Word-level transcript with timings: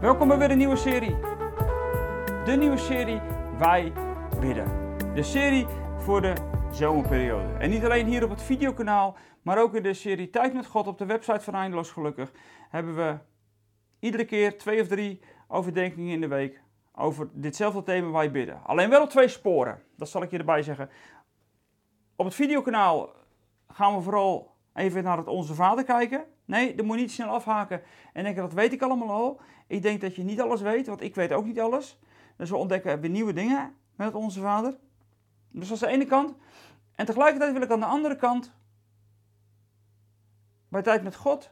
Welkom 0.00 0.28
bij 0.28 0.38
weer 0.38 0.50
een 0.50 0.58
nieuwe 0.58 0.76
serie. 0.76 1.16
De 2.44 2.56
nieuwe 2.58 2.76
serie 2.76 3.20
Wij 3.58 3.92
Bidden. 4.40 4.96
De 5.14 5.22
serie 5.22 5.66
voor 5.98 6.20
de 6.20 6.34
zomerperiode. 6.72 7.52
En 7.58 7.70
niet 7.70 7.84
alleen 7.84 8.06
hier 8.06 8.24
op 8.24 8.30
het 8.30 8.42
videokanaal, 8.42 9.16
maar 9.42 9.62
ook 9.62 9.74
in 9.74 9.82
de 9.82 9.94
serie 9.94 10.30
Tijd 10.30 10.54
met 10.54 10.66
God 10.66 10.86
op 10.86 10.98
de 10.98 11.06
website 11.06 11.40
van 11.40 11.54
Eindeloos 11.54 11.90
Gelukkig 11.90 12.32
hebben 12.70 12.94
we 12.96 13.18
iedere 13.98 14.24
keer 14.24 14.58
twee 14.58 14.80
of 14.80 14.88
drie 14.88 15.20
overdenkingen 15.48 16.12
in 16.12 16.20
de 16.20 16.28
week 16.28 16.62
over 16.94 17.28
ditzelfde 17.32 17.82
thema 17.82 18.10
Wij 18.10 18.30
Bidden. 18.30 18.64
Alleen 18.64 18.90
wel 18.90 19.02
op 19.02 19.10
twee 19.10 19.28
sporen, 19.28 19.82
dat 19.96 20.08
zal 20.08 20.22
ik 20.22 20.30
je 20.30 20.38
erbij 20.38 20.62
zeggen. 20.62 20.90
Op 22.16 22.24
het 22.24 22.34
videokanaal 22.34 23.10
gaan 23.68 23.94
we 23.94 24.02
vooral 24.02 24.54
even 24.74 25.02
naar 25.02 25.16
het 25.16 25.26
Onze 25.26 25.54
Vader 25.54 25.84
kijken. 25.84 26.24
Nee, 26.50 26.74
dan 26.74 26.86
moet 26.86 26.96
je 26.96 27.02
niet 27.02 27.10
snel 27.10 27.28
afhaken 27.28 27.82
en 28.12 28.24
denken 28.24 28.42
dat 28.42 28.52
weet 28.52 28.72
ik 28.72 28.82
allemaal 28.82 29.10
al. 29.10 29.40
Ik 29.66 29.82
denk 29.82 30.00
dat 30.00 30.16
je 30.16 30.22
niet 30.22 30.40
alles 30.40 30.60
weet, 30.60 30.86
want 30.86 31.00
ik 31.00 31.14
weet 31.14 31.32
ook 31.32 31.44
niet 31.44 31.60
alles. 31.60 31.98
Dus 32.36 32.50
we 32.50 32.56
ontdekken 32.56 33.00
weer 33.00 33.10
nieuwe 33.10 33.32
dingen 33.32 33.74
met 33.96 34.14
Onze 34.14 34.40
Vader. 34.40 34.78
Dus 35.50 35.68
dat 35.68 35.76
is 35.76 35.82
de 35.82 35.88
ene 35.88 36.04
kant. 36.04 36.34
En 36.94 37.06
tegelijkertijd 37.06 37.52
wil 37.52 37.62
ik 37.62 37.70
aan 37.70 37.80
de 37.80 37.86
andere 37.86 38.16
kant, 38.16 38.52
bij 40.68 40.82
tijd 40.82 41.02
met 41.02 41.16
God, 41.16 41.50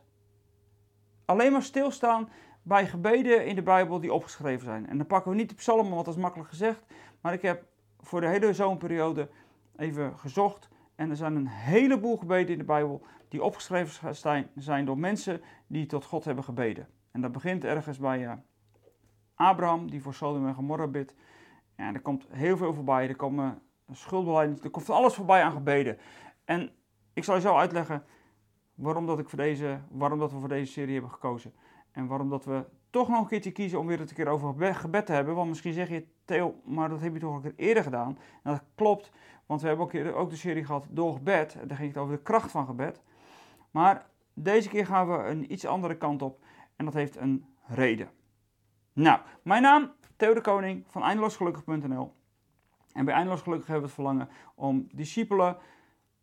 alleen 1.24 1.52
maar 1.52 1.62
stilstaan 1.62 2.28
bij 2.62 2.86
gebeden 2.86 3.46
in 3.46 3.54
de 3.54 3.62
Bijbel 3.62 4.00
die 4.00 4.12
opgeschreven 4.12 4.64
zijn. 4.64 4.88
En 4.88 4.96
dan 4.96 5.06
pakken 5.06 5.30
we 5.30 5.36
niet 5.36 5.48
de 5.48 5.54
psalmen, 5.54 5.92
want 5.92 6.04
dat 6.04 6.14
is 6.14 6.20
makkelijk 6.20 6.48
gezegd. 6.48 6.82
Maar 7.20 7.32
ik 7.32 7.42
heb 7.42 7.64
voor 8.00 8.20
de 8.20 8.26
hele 8.26 8.54
zomerperiode 8.54 9.28
even 9.76 10.18
gezocht. 10.18 10.68
En 10.98 11.10
er 11.10 11.16
zijn 11.16 11.36
een 11.36 11.46
heleboel 11.46 12.16
gebeden 12.16 12.52
in 12.52 12.58
de 12.58 12.64
Bijbel 12.64 13.02
die 13.28 13.42
opgeschreven 13.42 14.16
zijn 14.56 14.84
door 14.84 14.98
mensen 14.98 15.40
die 15.66 15.86
tot 15.86 16.04
God 16.04 16.24
hebben 16.24 16.44
gebeden. 16.44 16.88
En 17.10 17.20
dat 17.20 17.32
begint 17.32 17.64
ergens 17.64 17.98
bij 17.98 18.22
uh, 18.22 18.32
Abraham, 19.34 19.90
die 19.90 20.02
voor 20.02 20.14
Sodom 20.14 20.46
en 20.46 20.54
Gomorra 20.54 20.86
bidt. 20.86 21.14
En 21.74 21.94
er 21.94 22.00
komt 22.00 22.26
heel 22.30 22.56
veel 22.56 22.74
voorbij. 22.74 23.08
Er 23.08 23.16
komen 23.16 23.62
schuldbeleid, 23.92 24.64
er 24.64 24.70
komt 24.70 24.90
alles 24.90 25.14
voorbij 25.14 25.42
aan 25.42 25.52
gebeden. 25.52 25.98
En 26.44 26.70
ik 27.12 27.24
zal 27.24 27.34
je 27.34 27.40
zo 27.40 27.56
uitleggen 27.56 28.04
waarom, 28.74 29.06
dat 29.06 29.18
ik 29.18 29.28
voor 29.28 29.38
deze, 29.38 29.80
waarom 29.90 30.18
dat 30.18 30.32
we 30.32 30.38
voor 30.38 30.48
deze 30.48 30.72
serie 30.72 30.92
hebben 30.92 31.10
gekozen. 31.10 31.52
En 31.92 32.06
waarom 32.06 32.28
dat 32.28 32.44
we 32.44 32.64
toch 32.90 33.08
nog 33.08 33.20
een 33.20 33.26
keertje 33.26 33.52
kiezen 33.52 33.78
om 33.78 33.86
weer 33.86 33.98
het 33.98 34.10
een 34.10 34.16
keer 34.16 34.28
over 34.28 34.74
gebed 34.74 35.06
te 35.06 35.12
hebben. 35.12 35.34
Want 35.34 35.48
misschien 35.48 35.72
zeg 35.72 35.88
je, 35.88 36.06
Theo, 36.24 36.60
maar 36.64 36.88
dat 36.88 37.00
heb 37.00 37.12
je 37.12 37.18
toch 37.18 37.30
al 37.30 37.36
een 37.36 37.42
keer 37.42 37.66
eerder 37.66 37.82
gedaan. 37.82 38.18
Dat 38.42 38.62
klopt, 38.74 39.12
want 39.46 39.60
we 39.60 39.68
hebben 39.68 39.86
ook, 39.86 40.16
ook 40.16 40.30
de 40.30 40.36
serie 40.36 40.64
gehad 40.64 40.86
door 40.90 41.12
gebed. 41.12 41.56
Daar 41.66 41.76
ging 41.76 41.88
het 41.88 42.02
over 42.02 42.16
de 42.16 42.22
kracht 42.22 42.50
van 42.50 42.66
gebed. 42.66 43.02
Maar 43.70 44.06
deze 44.34 44.68
keer 44.68 44.86
gaan 44.86 45.08
we 45.08 45.24
een 45.24 45.52
iets 45.52 45.66
andere 45.66 45.96
kant 45.96 46.22
op. 46.22 46.44
En 46.76 46.84
dat 46.84 46.94
heeft 46.94 47.16
een 47.16 47.44
reden. 47.66 48.10
Nou, 48.92 49.20
mijn 49.42 49.62
naam, 49.62 49.92
Theo 50.16 50.34
de 50.34 50.40
Koning 50.40 50.84
van 50.86 51.02
eindeloosgelukkig.nl. 51.02 52.16
En 52.92 53.04
bij 53.04 53.14
Eindeloos 53.14 53.42
Gelukkig 53.42 53.66
hebben 53.66 53.88
we 53.88 53.94
het 53.94 54.04
verlangen 54.04 54.28
om 54.54 54.88
discipelen 54.92 55.56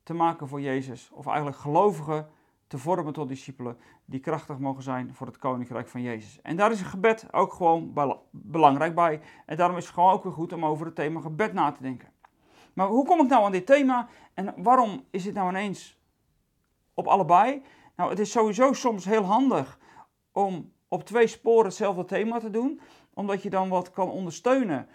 te 0.04 0.14
maken 0.14 0.48
voor 0.48 0.62
Jezus. 0.62 1.10
Of 1.12 1.26
eigenlijk 1.26 1.58
gelovigen 1.58 2.30
te 2.68 2.78
vormen 2.78 3.14
tot 3.14 3.28
discipelen 3.28 3.78
die 4.06 4.20
krachtig 4.20 4.58
mogen 4.58 4.84
zijn 4.84 5.14
voor 5.14 5.28
het 5.28 5.38
koninkrijk 5.38 5.88
van 5.88 6.02
Jezus. 6.02 6.42
En 6.42 6.56
daar 6.56 6.72
is 6.72 6.80
een 6.80 6.86
gebed 6.86 7.34
ook 7.34 7.54
gewoon 7.54 7.94
belangrijk 8.32 8.96
bij. 8.96 9.22
En 9.46 9.58
daarom 9.58 9.78
is 9.78 9.86
het 9.86 9.94
gewoon 9.94 10.12
ook 10.12 10.24
weer 10.24 10.34
goed 10.34 10.54
om 10.54 10.66
over 10.66 10.86
het 10.86 10.96
thema 10.96 11.22
gebed 11.22 11.54
na 11.54 11.72
te 11.72 11.82
denken. 11.82 12.10
Maar 12.74 12.88
hoe 12.88 13.06
kom 13.06 13.20
ik 13.20 13.28
nou 13.28 13.44
aan 13.44 13.52
dit 13.52 13.66
thema 13.66 14.08
en 14.34 14.54
waarom 14.58 15.06
is 15.10 15.24
dit 15.24 15.34
nou 15.34 15.50
ineens 15.50 16.00
op 16.94 17.08
allebei? 17.08 17.64
Nou, 17.96 18.10
het 18.10 18.20
is 18.20 18.32
sowieso 18.32 18.74
soms 18.74 19.06
heel 19.06 19.24
handig 19.24 19.80
om 20.32 20.72
op 20.88 21.04
twee 21.04 21.28
sporen 21.28 21.66
hetzelfde 21.66 22.06
thema 22.06 22.40
te 22.40 22.50
doen, 22.50 22.82
omdat 23.14 23.44
je 23.44 23.50
dan 23.50 23.70
wat 23.70 23.92
kan 23.92 24.10
ondersteunen 24.10 24.88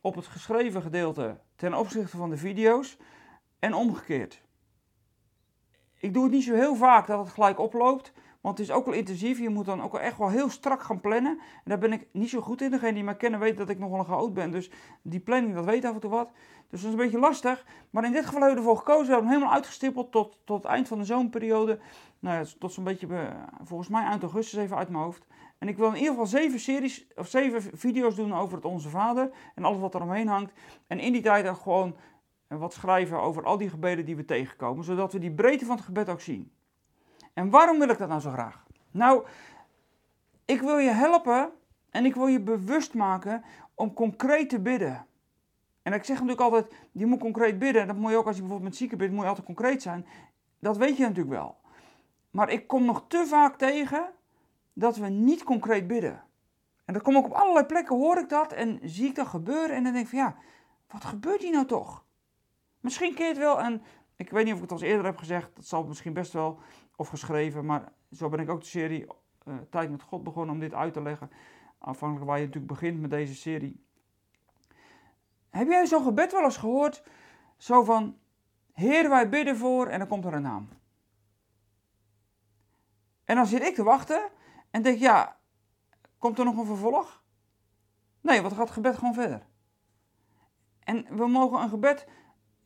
op 0.00 0.14
het 0.14 0.26
geschreven 0.26 0.82
gedeelte 0.82 1.40
ten 1.56 1.74
opzichte 1.74 2.16
van 2.16 2.30
de 2.30 2.36
video's 2.36 2.96
en 3.58 3.74
omgekeerd. 3.74 4.45
Ik 5.98 6.14
doe 6.14 6.22
het 6.22 6.32
niet 6.32 6.44
zo 6.44 6.54
heel 6.54 6.74
vaak 6.74 7.06
dat 7.06 7.18
het 7.18 7.28
gelijk 7.28 7.58
oploopt, 7.58 8.12
want 8.40 8.58
het 8.58 8.68
is 8.68 8.74
ook 8.74 8.84
wel 8.84 8.94
intensief. 8.94 9.38
Je 9.38 9.48
moet 9.48 9.64
dan 9.64 9.82
ook 9.82 9.98
echt 9.98 10.18
wel 10.18 10.28
heel 10.28 10.50
strak 10.50 10.82
gaan 10.82 11.00
plannen. 11.00 11.32
En 11.40 11.62
daar 11.64 11.78
ben 11.78 11.92
ik 11.92 12.06
niet 12.12 12.30
zo 12.30 12.40
goed 12.40 12.60
in. 12.62 12.70
Degene 12.70 12.92
die 12.92 13.04
mij 13.04 13.16
kennen 13.16 13.40
weet 13.40 13.56
dat 13.56 13.68
ik 13.68 13.78
nog 13.78 13.90
wel 13.90 13.98
een 13.98 14.04
chaot 14.04 14.34
ben. 14.34 14.50
Dus 14.50 14.70
die 15.02 15.20
planning, 15.20 15.54
dat 15.54 15.64
weet 15.64 15.84
af 15.84 15.94
en 15.94 16.00
toe 16.00 16.10
wat. 16.10 16.30
Dus 16.70 16.80
dat 16.80 16.92
is 16.92 16.96
een 16.96 17.04
beetje 17.04 17.18
lastig. 17.18 17.64
Maar 17.90 18.04
in 18.04 18.12
dit 18.12 18.26
geval 18.26 18.40
hebben 18.40 18.62
we 18.62 18.68
ervoor 18.68 18.84
gekozen. 18.84 19.14
Hem 19.14 19.26
helemaal 19.26 19.52
uitgestippeld 19.52 20.12
tot, 20.12 20.38
tot 20.44 20.62
het 20.62 20.72
eind 20.72 20.88
van 20.88 20.98
de 20.98 21.04
zomerperiode. 21.04 21.78
Nou 22.18 22.38
ja, 22.38 22.44
tot 22.58 22.72
zo'n 22.72 22.84
beetje, 22.84 23.06
eh, 23.06 23.22
volgens 23.62 23.88
mij 23.88 24.04
eind 24.04 24.22
augustus 24.22 24.58
even 24.58 24.76
uit 24.76 24.88
mijn 24.88 25.04
hoofd. 25.04 25.26
En 25.58 25.68
ik 25.68 25.76
wil 25.76 25.88
in 25.88 25.94
ieder 25.94 26.10
geval 26.10 26.26
zeven 26.26 26.60
series 26.60 27.06
of 27.14 27.28
zeven 27.28 27.62
video's 27.78 28.14
doen 28.14 28.34
over 28.34 28.56
het 28.56 28.64
Onze 28.64 28.88
Vader 28.88 29.30
en 29.54 29.64
alles 29.64 29.80
wat 29.80 29.94
er 29.94 30.02
omheen 30.02 30.28
hangt. 30.28 30.52
En 30.86 30.98
in 30.98 31.12
die 31.12 31.22
tijd 31.22 31.48
ook 31.48 31.60
gewoon 31.60 31.96
wat 32.48 32.72
schrijven 32.72 33.20
over 33.20 33.44
al 33.44 33.58
die 33.58 33.70
gebeden 33.70 34.04
die 34.04 34.16
we 34.16 34.24
tegenkomen, 34.24 34.84
zodat 34.84 35.12
we 35.12 35.18
die 35.18 35.34
breedte 35.34 35.64
van 35.64 35.76
het 35.76 35.84
gebed 35.84 36.08
ook 36.08 36.20
zien. 36.20 36.52
En 37.32 37.50
waarom 37.50 37.78
wil 37.78 37.88
ik 37.88 37.98
dat 37.98 38.08
nou 38.08 38.20
zo 38.20 38.30
graag? 38.30 38.64
Nou, 38.90 39.26
ik 40.44 40.60
wil 40.60 40.78
je 40.78 40.90
helpen 40.90 41.50
en 41.90 42.04
ik 42.04 42.14
wil 42.14 42.26
je 42.26 42.40
bewust 42.40 42.94
maken 42.94 43.44
om 43.74 43.94
concreet 43.94 44.48
te 44.48 44.60
bidden. 44.60 45.06
En 45.82 45.92
ik 45.92 46.04
zeg 46.04 46.16
natuurlijk 46.16 46.40
altijd, 46.40 46.74
je 46.92 47.06
moet 47.06 47.20
concreet 47.20 47.58
bidden. 47.58 47.86
Dat 47.86 47.96
moet 47.96 48.10
je 48.10 48.16
ook 48.16 48.26
als 48.26 48.34
je 48.34 48.40
bijvoorbeeld 48.40 48.70
met 48.70 48.78
zieken 48.78 48.98
bidt, 48.98 49.12
moet 49.12 49.22
je 49.22 49.28
altijd 49.28 49.46
concreet 49.46 49.82
zijn. 49.82 50.06
Dat 50.58 50.76
weet 50.76 50.96
je 50.96 51.02
natuurlijk 51.02 51.36
wel. 51.36 51.56
Maar 52.30 52.50
ik 52.50 52.66
kom 52.66 52.84
nog 52.84 53.04
te 53.08 53.26
vaak 53.26 53.58
tegen 53.58 54.10
dat 54.72 54.96
we 54.96 55.08
niet 55.08 55.44
concreet 55.44 55.86
bidden. 55.86 56.22
En 56.84 56.94
dat 56.94 57.02
kom 57.02 57.16
ook 57.16 57.24
op 57.24 57.32
allerlei 57.32 57.66
plekken, 57.66 57.96
hoor 57.96 58.18
ik 58.18 58.28
dat 58.28 58.52
en 58.52 58.80
zie 58.82 59.08
ik 59.08 59.14
dat 59.14 59.26
gebeuren. 59.26 59.76
En 59.76 59.84
dan 59.84 59.92
denk 59.92 60.04
ik 60.04 60.10
van 60.10 60.18
ja, 60.18 60.36
wat 60.90 61.04
gebeurt 61.04 61.42
hier 61.42 61.52
nou 61.52 61.66
toch? 61.66 62.04
Misschien 62.86 63.14
keer 63.14 63.28
het 63.28 63.38
wel, 63.38 63.60
en 63.60 63.82
ik 64.16 64.30
weet 64.30 64.44
niet 64.44 64.54
of 64.54 64.62
ik 64.62 64.70
het 64.70 64.80
al 64.80 64.86
eerder 64.86 65.04
heb 65.04 65.16
gezegd, 65.16 65.56
dat 65.56 65.66
zal 65.66 65.84
misschien 65.84 66.12
best 66.12 66.32
wel, 66.32 66.58
of 66.96 67.08
geschreven, 67.08 67.64
maar 67.66 67.92
zo 68.12 68.28
ben 68.28 68.40
ik 68.40 68.48
ook 68.48 68.60
de 68.60 68.66
serie 68.66 69.06
uh, 69.44 69.54
Tijd 69.70 69.90
met 69.90 70.02
God 70.02 70.22
begonnen 70.22 70.54
om 70.54 70.60
dit 70.60 70.74
uit 70.74 70.92
te 70.92 71.02
leggen. 71.02 71.30
Afhankelijk 71.78 72.26
waar 72.26 72.38
je 72.38 72.44
natuurlijk 72.44 72.72
begint 72.72 73.00
met 73.00 73.10
deze 73.10 73.34
serie. 73.34 73.84
Heb 75.50 75.68
jij 75.68 75.86
zo'n 75.86 76.02
gebed 76.02 76.32
wel 76.32 76.44
eens 76.44 76.56
gehoord? 76.56 77.02
Zo 77.56 77.84
van, 77.84 78.18
Heer, 78.72 79.08
wij 79.08 79.28
bidden 79.28 79.56
voor, 79.56 79.86
en 79.86 79.98
dan 79.98 80.08
komt 80.08 80.24
er 80.24 80.34
een 80.34 80.42
naam. 80.42 80.68
En 83.24 83.36
dan 83.36 83.46
zit 83.46 83.62
ik 83.62 83.74
te 83.74 83.82
wachten 83.82 84.30
en 84.70 84.82
denk, 84.82 84.98
ja, 84.98 85.36
komt 86.18 86.38
er 86.38 86.44
nog 86.44 86.56
een 86.56 86.66
vervolg? 86.66 87.22
Nee, 88.20 88.40
want 88.40 88.48
dan 88.48 88.58
gaat 88.58 88.74
het 88.74 88.84
gebed 88.84 88.96
gewoon 88.96 89.14
verder. 89.14 89.46
En 90.80 91.16
we 91.16 91.26
mogen 91.26 91.60
een 91.60 91.68
gebed 91.68 92.06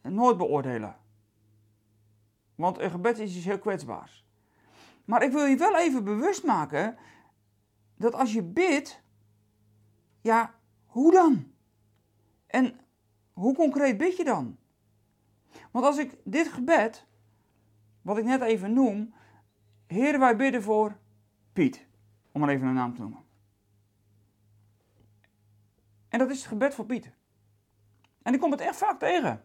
nooit 0.03 0.37
beoordelen. 0.37 0.97
Want 2.55 2.79
een 2.79 2.91
gebed 2.91 3.19
is 3.19 3.37
iets 3.37 3.45
heel 3.45 3.59
kwetsbaars. 3.59 4.25
Maar 5.05 5.23
ik 5.23 5.33
wil 5.33 5.45
je 5.45 5.57
wel 5.57 5.77
even 5.77 6.05
bewust 6.05 6.45
maken 6.45 6.97
dat 7.97 8.15
als 8.15 8.33
je 8.33 8.43
bidt, 8.43 9.03
ja, 10.21 10.55
hoe 10.87 11.13
dan? 11.13 11.53
En 12.47 12.81
hoe 13.33 13.55
concreet 13.55 13.97
bid 13.97 14.17
je 14.17 14.25
dan? 14.25 14.59
Want 15.71 15.85
als 15.85 15.99
ik 15.99 16.17
dit 16.25 16.49
gebed, 16.49 17.07
wat 18.03 18.19
ik 18.19 18.25
net 18.25 18.41
even 18.41 18.73
noem, 18.73 19.15
Heer, 19.87 20.19
wij 20.19 20.37
bidden 20.37 20.63
voor 20.63 20.99
Piet, 21.53 21.87
om 22.33 22.41
maar 22.41 22.49
even 22.51 22.67
een 22.67 22.75
naam 22.75 22.95
te 22.95 23.01
noemen. 23.01 23.25
En 26.09 26.19
dat 26.19 26.31
is 26.31 26.39
het 26.39 26.47
gebed 26.47 26.75
voor 26.75 26.87
Piet. 26.87 27.11
En 28.23 28.35
ik 28.35 28.41
kom 28.41 28.51
het 28.51 28.61
echt 28.61 28.77
vaak 28.77 28.99
tegen. 28.99 29.45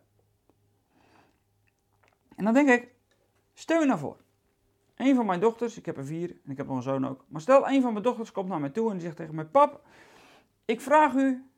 En 2.35 2.43
dan 2.43 2.53
denk 2.53 2.69
ik, 2.69 2.93
stel 3.53 3.79
je 3.79 3.85
nou 3.85 3.99
voor. 3.99 4.23
Een 4.95 5.15
van 5.15 5.25
mijn 5.25 5.39
dochters, 5.39 5.77
ik 5.77 5.85
heb 5.85 5.97
er 5.97 6.05
vier 6.05 6.29
en 6.29 6.51
ik 6.51 6.57
heb 6.57 6.67
nog 6.67 6.75
een 6.75 6.81
zoon 6.81 7.07
ook. 7.07 7.25
Maar 7.27 7.41
stel, 7.41 7.67
een 7.67 7.81
van 7.81 7.91
mijn 7.91 8.03
dochters 8.03 8.31
komt 8.31 8.49
naar 8.49 8.59
mij 8.59 8.69
toe 8.69 8.87
en 8.87 8.93
die 8.93 9.01
zegt 9.01 9.15
tegen 9.15 9.35
mij: 9.35 9.45
Pap, 9.45 9.87
ik 10.65 10.81
vraag 10.81 11.13
u. 11.13 11.49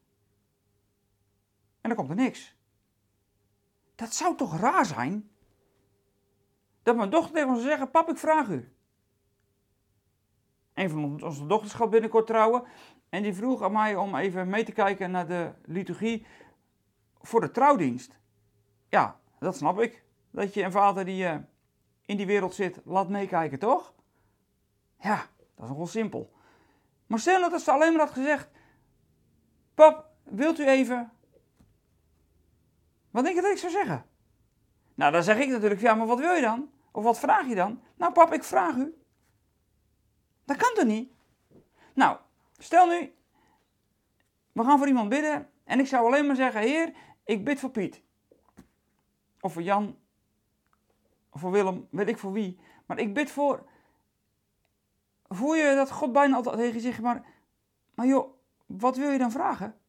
En 1.81 1.89
dan 1.89 1.95
komt 1.95 2.09
er 2.09 2.15
niks. 2.15 2.55
Dat 3.95 4.13
zou 4.13 4.35
toch 4.35 4.59
raar 4.59 4.85
zijn? 4.85 5.29
Dat 6.83 6.95
mijn 6.95 7.09
dochter 7.09 7.33
tegen 7.33 7.49
me 7.49 7.55
zou 7.55 7.67
zeggen: 7.67 7.91
Pap, 7.91 8.09
ik 8.09 8.17
vraag 8.17 8.47
u. 8.47 8.71
Een 10.73 10.89
van 10.89 11.23
onze 11.23 11.45
dochters 11.45 11.73
gaat 11.73 11.89
binnenkort 11.89 12.27
trouwen. 12.27 12.63
En 13.09 13.23
die 13.23 13.33
vroeg 13.33 13.61
aan 13.61 13.71
mij 13.71 13.95
om 13.95 14.15
even 14.15 14.49
mee 14.49 14.63
te 14.63 14.71
kijken 14.71 15.11
naar 15.11 15.27
de 15.27 15.53
liturgie 15.65 16.25
voor 17.21 17.41
de 17.41 17.51
trouwdienst. 17.51 18.19
Ja, 18.89 19.19
dat 19.39 19.55
snap 19.55 19.79
ik. 19.79 20.06
Dat 20.31 20.53
je 20.53 20.63
een 20.63 20.71
vader 20.71 21.05
die 21.05 21.23
uh, 21.23 21.35
in 22.05 22.17
die 22.17 22.25
wereld 22.25 22.55
zit, 22.55 22.79
laat 22.85 23.09
meekijken, 23.09 23.59
toch? 23.59 23.93
Ja, 24.99 25.15
dat 25.55 25.63
is 25.63 25.69
nogal 25.69 25.87
simpel. 25.87 26.33
Maar 27.07 27.19
stel 27.19 27.49
dat 27.49 27.61
ze 27.61 27.71
alleen 27.71 27.91
maar 27.91 28.05
had 28.05 28.13
gezegd: 28.13 28.49
Pap, 29.73 30.09
wilt 30.23 30.59
u 30.59 30.67
even. 30.67 31.11
Wat 33.11 33.23
denk 33.23 33.35
je 33.35 33.41
dat 33.41 33.51
ik 33.51 33.57
zou 33.57 33.71
zeggen? 33.71 34.05
Nou, 34.95 35.11
dan 35.11 35.23
zeg 35.23 35.37
ik 35.37 35.49
natuurlijk: 35.49 35.81
Ja, 35.81 35.93
maar 35.93 36.07
wat 36.07 36.19
wil 36.19 36.33
je 36.33 36.41
dan? 36.41 36.71
Of 36.91 37.03
wat 37.03 37.19
vraag 37.19 37.47
je 37.47 37.55
dan? 37.55 37.81
Nou, 37.95 38.13
pap, 38.13 38.33
ik 38.33 38.43
vraag 38.43 38.75
u. 38.75 38.97
Dat 40.45 40.57
kan 40.57 40.73
toch 40.73 40.85
niet? 40.85 41.11
Nou, 41.93 42.17
Stel 42.57 42.87
nu, 42.87 43.13
we 44.51 44.63
gaan 44.63 44.77
voor 44.77 44.87
iemand 44.87 45.09
bidden 45.09 45.49
en 45.63 45.79
ik 45.79 45.87
zou 45.87 46.05
alleen 46.05 46.25
maar 46.25 46.35
zeggen, 46.35 46.61
Heer, 46.61 46.93
ik 47.25 47.43
bid 47.43 47.59
voor 47.59 47.69
Piet. 47.69 48.01
Of 49.39 49.53
voor 49.53 49.61
Jan, 49.61 49.97
voor 51.37 51.51
Willem, 51.51 51.87
weet 51.91 52.07
ik 52.07 52.17
voor 52.17 52.31
wie. 52.31 52.59
Maar 52.85 52.99
ik 52.99 53.13
bid 53.13 53.31
voor. 53.31 53.65
Voel 55.27 55.55
je 55.55 55.75
dat 55.75 55.91
God 55.91 56.11
bijna 56.11 56.35
altijd 56.35 56.55
tegen 56.55 56.73
je 56.73 56.79
zegt, 56.79 57.01
maar, 57.01 57.25
maar 57.93 58.05
joh, 58.05 58.33
wat 58.65 58.97
wil 58.97 59.09
je 59.09 59.17
dan 59.17 59.31
vragen? 59.31 59.79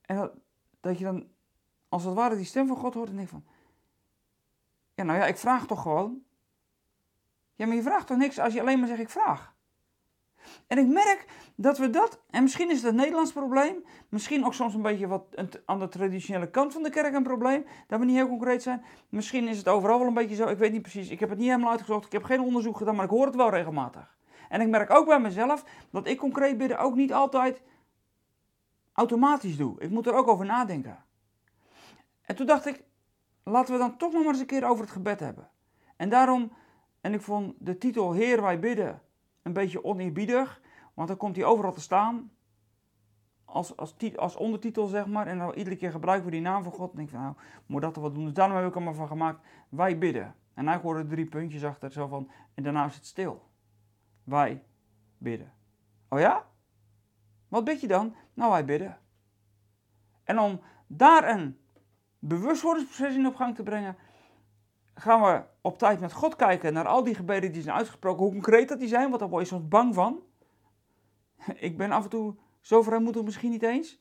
En 0.00 0.16
dat, 0.16 0.32
dat 0.80 0.98
je 0.98 1.04
dan 1.04 1.28
als 1.88 2.04
het 2.04 2.14
ware 2.14 2.36
die 2.36 2.44
stem 2.44 2.66
van 2.66 2.76
God 2.76 2.94
hoort 2.94 3.08
en 3.08 3.16
denkt 3.16 3.30
van, 3.30 3.44
ja 4.94 5.04
nou 5.04 5.18
ja, 5.18 5.26
ik 5.26 5.36
vraag 5.36 5.66
toch 5.66 5.82
gewoon. 5.82 6.24
Ja, 7.54 7.66
maar 7.66 7.76
je 7.76 7.82
vraagt 7.82 8.06
toch 8.06 8.16
niks 8.16 8.38
als 8.38 8.52
je 8.52 8.60
alleen 8.60 8.78
maar 8.78 8.88
zegt 8.88 9.00
ik 9.00 9.10
vraag. 9.10 9.54
En 10.66 10.78
ik 10.78 10.86
merk 10.86 11.26
dat 11.54 11.78
we 11.78 11.90
dat, 11.90 12.20
en 12.30 12.42
misschien 12.42 12.70
is 12.70 12.76
het 12.76 12.90
een 12.90 12.96
Nederlands 12.96 13.32
probleem, 13.32 13.84
misschien 14.08 14.44
ook 14.44 14.54
soms 14.54 14.74
een 14.74 14.82
beetje 14.82 15.06
wat 15.06 15.24
aan 15.64 15.78
de 15.78 15.88
traditionele 15.88 16.50
kant 16.50 16.72
van 16.72 16.82
de 16.82 16.90
kerk 16.90 17.14
een 17.14 17.22
probleem, 17.22 17.64
dat 17.86 17.98
we 17.98 18.04
niet 18.04 18.16
heel 18.16 18.28
concreet 18.28 18.62
zijn. 18.62 18.84
Misschien 19.08 19.48
is 19.48 19.58
het 19.58 19.68
overal 19.68 19.98
wel 19.98 20.08
een 20.08 20.14
beetje 20.14 20.36
zo, 20.36 20.46
ik 20.48 20.58
weet 20.58 20.72
niet 20.72 20.82
precies, 20.82 21.08
ik 21.08 21.20
heb 21.20 21.28
het 21.28 21.38
niet 21.38 21.48
helemaal 21.48 21.70
uitgezocht, 21.70 22.06
ik 22.06 22.12
heb 22.12 22.24
geen 22.24 22.40
onderzoek 22.40 22.76
gedaan, 22.76 22.94
maar 22.94 23.04
ik 23.04 23.10
hoor 23.10 23.26
het 23.26 23.36
wel 23.36 23.50
regelmatig. 23.50 24.18
En 24.48 24.60
ik 24.60 24.68
merk 24.68 24.90
ook 24.90 25.06
bij 25.06 25.20
mezelf 25.20 25.64
dat 25.90 26.06
ik 26.06 26.18
concreet 26.18 26.58
bidden 26.58 26.78
ook 26.78 26.94
niet 26.94 27.12
altijd 27.12 27.62
automatisch 28.92 29.56
doe. 29.56 29.80
Ik 29.80 29.90
moet 29.90 30.06
er 30.06 30.14
ook 30.14 30.28
over 30.28 30.46
nadenken. 30.46 31.04
En 32.22 32.36
toen 32.36 32.46
dacht 32.46 32.66
ik, 32.66 32.82
laten 33.44 33.72
we 33.72 33.78
dan 33.78 33.96
toch 33.96 34.12
nog 34.12 34.22
maar 34.22 34.32
eens 34.32 34.40
een 34.40 34.46
keer 34.46 34.68
over 34.68 34.84
het 34.84 34.92
gebed 34.92 35.20
hebben. 35.20 35.50
En 35.96 36.08
daarom, 36.08 36.52
en 37.00 37.14
ik 37.14 37.20
vond 37.20 37.54
de 37.58 37.78
titel 37.78 38.12
Heer 38.12 38.42
wij 38.42 38.58
bidden 38.58 39.02
een 39.42 39.52
beetje 39.52 39.84
oneerbiedig, 39.84 40.60
want 40.94 41.08
dan 41.08 41.16
komt 41.16 41.36
hij 41.36 41.44
overal 41.44 41.72
te 41.72 41.80
staan. 41.80 42.30
Als, 43.44 43.76
als, 43.76 44.16
als 44.16 44.36
ondertitel, 44.36 44.86
zeg 44.86 45.06
maar. 45.06 45.26
En 45.26 45.38
dan 45.38 45.54
iedere 45.54 45.76
keer 45.76 45.90
gebruiken 45.90 46.24
we 46.24 46.32
die 46.32 46.40
naam 46.40 46.62
van 46.62 46.72
God. 46.72 46.90
En 46.90 46.96
denk 46.96 47.08
ik 47.08 47.14
van, 47.14 47.24
nou, 47.24 47.34
moet 47.66 47.82
dat 47.82 47.96
er 47.96 48.02
wat 48.02 48.14
doen. 48.14 48.24
Dus 48.24 48.34
daarom 48.34 48.56
heb 48.56 48.66
ik 48.66 48.74
er 48.74 48.82
maar 48.82 48.94
van 48.94 49.06
gemaakt, 49.06 49.46
wij 49.68 49.98
bidden. 49.98 50.34
En 50.54 50.80
worden 50.80 51.02
er 51.02 51.08
drie 51.08 51.26
puntjes 51.26 51.64
achter, 51.64 51.92
zo 51.92 52.06
van, 52.06 52.30
en 52.54 52.62
daarna 52.62 52.84
is 52.84 52.94
het 52.94 53.06
stil. 53.06 53.48
Wij 54.24 54.62
bidden. 55.18 55.52
Oh 56.08 56.18
ja? 56.18 56.46
Wat 57.48 57.64
bid 57.64 57.80
je 57.80 57.86
dan? 57.86 58.14
Nou, 58.34 58.50
wij 58.50 58.64
bidden. 58.64 58.98
En 60.24 60.38
om 60.38 60.60
daar 60.86 61.28
een 61.28 61.58
bewustwordingsproces 62.18 63.14
in 63.14 63.26
op 63.26 63.34
gang 63.34 63.54
te 63.54 63.62
brengen, 63.62 63.96
gaan 64.94 65.22
we 65.22 65.42
op 65.60 65.78
tijd 65.78 66.00
met 66.00 66.12
God 66.12 66.36
kijken 66.36 66.72
naar 66.72 66.86
al 66.86 67.04
die 67.04 67.14
gebeden 67.14 67.52
die 67.52 67.62
zijn 67.62 67.76
uitgesproken, 67.76 68.22
hoe 68.22 68.32
concreet 68.32 68.68
dat 68.68 68.78
die 68.78 68.88
zijn, 68.88 69.08
want 69.08 69.20
daar 69.20 69.28
word 69.28 69.42
je 69.42 69.54
soms 69.54 69.68
bang 69.68 69.94
van. 69.94 70.22
Ik 71.54 71.76
ben 71.76 71.90
af 71.90 72.04
en 72.04 72.10
toe 72.10 72.34
zo 72.60 72.82
vrijmoedig 72.82 73.22
misschien 73.22 73.50
niet 73.50 73.62
eens. 73.62 74.00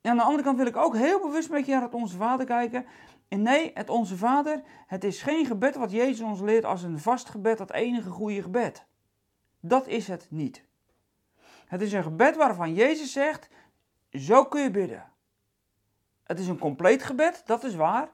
En 0.00 0.10
aan 0.10 0.16
de 0.16 0.22
andere 0.22 0.42
kant 0.42 0.56
wil 0.56 0.66
ik 0.66 0.76
ook 0.76 0.96
heel 0.96 1.20
bewust 1.20 1.50
met 1.50 1.66
je 1.66 1.72
naar 1.72 1.82
het 1.82 1.94
Onze 1.94 2.16
Vader 2.16 2.46
kijken. 2.46 2.86
En 3.28 3.42
nee, 3.42 3.70
het 3.74 3.90
Onze 3.90 4.16
Vader, 4.16 4.62
het 4.86 5.04
is 5.04 5.22
geen 5.22 5.46
gebed 5.46 5.74
wat 5.76 5.90
Jezus 5.90 6.20
ons 6.20 6.40
leert 6.40 6.64
als 6.64 6.82
een 6.82 6.98
vast 6.98 7.28
gebed, 7.28 7.58
dat 7.58 7.72
enige 7.72 8.10
goede 8.10 8.42
gebed. 8.42 8.86
Dat 9.60 9.86
is 9.86 10.08
het 10.08 10.26
niet. 10.30 10.64
Het 11.66 11.80
is 11.80 11.92
een 11.92 12.02
gebed 12.02 12.36
waarvan 12.36 12.74
Jezus 12.74 13.12
zegt, 13.12 13.48
zo 14.10 14.44
kun 14.44 14.62
je 14.62 14.70
bidden. 14.70 15.12
Het 16.24 16.38
is 16.38 16.48
een 16.48 16.58
compleet 16.58 17.02
gebed, 17.02 17.42
dat 17.46 17.64
is 17.64 17.74
waar. 17.74 18.08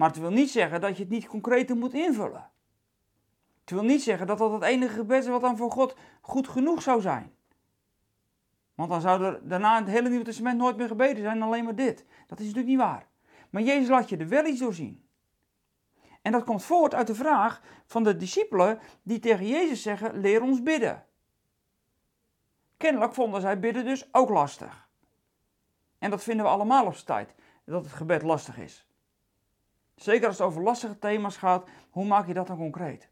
Maar 0.00 0.08
het 0.08 0.18
wil 0.18 0.30
niet 0.30 0.50
zeggen 0.50 0.80
dat 0.80 0.96
je 0.96 1.02
het 1.02 1.12
niet 1.12 1.26
concreter 1.26 1.76
moet 1.76 1.94
invullen. 1.94 2.50
Het 3.60 3.70
wil 3.70 3.82
niet 3.82 4.02
zeggen 4.02 4.26
dat 4.26 4.38
dat 4.38 4.52
het 4.52 4.62
enige 4.62 4.94
gebed 4.94 5.22
is 5.22 5.28
wat 5.28 5.40
dan 5.40 5.56
voor 5.56 5.70
God 5.70 5.96
goed 6.20 6.48
genoeg 6.48 6.82
zou 6.82 7.00
zijn. 7.00 7.34
Want 8.74 8.90
dan 8.90 9.00
zou 9.00 9.24
er 9.24 9.48
daarna 9.48 9.76
in 9.76 9.84
het 9.84 9.92
hele 9.92 10.08
Nieuwe 10.08 10.24
Testament 10.24 10.58
nooit 10.58 10.76
meer 10.76 10.86
gebeden 10.86 11.22
zijn, 11.22 11.42
alleen 11.42 11.64
maar 11.64 11.74
dit. 11.74 12.04
Dat 12.26 12.38
is 12.38 12.46
natuurlijk 12.46 12.66
niet 12.66 12.78
waar. 12.78 13.06
Maar 13.50 13.62
Jezus 13.62 13.88
laat 13.88 14.08
je 14.08 14.16
er 14.16 14.28
wel 14.28 14.44
iets 14.44 14.60
door 14.60 14.74
zien. 14.74 15.04
En 16.22 16.32
dat 16.32 16.44
komt 16.44 16.62
voort 16.62 16.94
uit 16.94 17.06
de 17.06 17.14
vraag 17.14 17.62
van 17.86 18.04
de 18.04 18.16
discipelen 18.16 18.78
die 19.02 19.18
tegen 19.18 19.46
Jezus 19.46 19.82
zeggen: 19.82 20.20
leer 20.20 20.42
ons 20.42 20.62
bidden. 20.62 21.06
Kennelijk 22.76 23.14
vonden 23.14 23.40
zij 23.40 23.58
bidden 23.58 23.84
dus 23.84 24.08
ook 24.12 24.28
lastig. 24.28 24.88
En 25.98 26.10
dat 26.10 26.22
vinden 26.22 26.44
we 26.44 26.50
allemaal 26.50 26.86
op 26.86 26.94
zijn 26.94 27.06
tijd, 27.06 27.34
dat 27.64 27.84
het 27.84 27.92
gebed 27.92 28.22
lastig 28.22 28.58
is. 28.58 28.89
Zeker 30.02 30.26
als 30.26 30.38
het 30.38 30.46
over 30.46 30.62
lastige 30.62 30.98
thema's 30.98 31.36
gaat, 31.36 31.68
hoe 31.90 32.04
maak 32.04 32.26
je 32.26 32.34
dat 32.34 32.46
dan 32.46 32.56
concreet? 32.56 33.08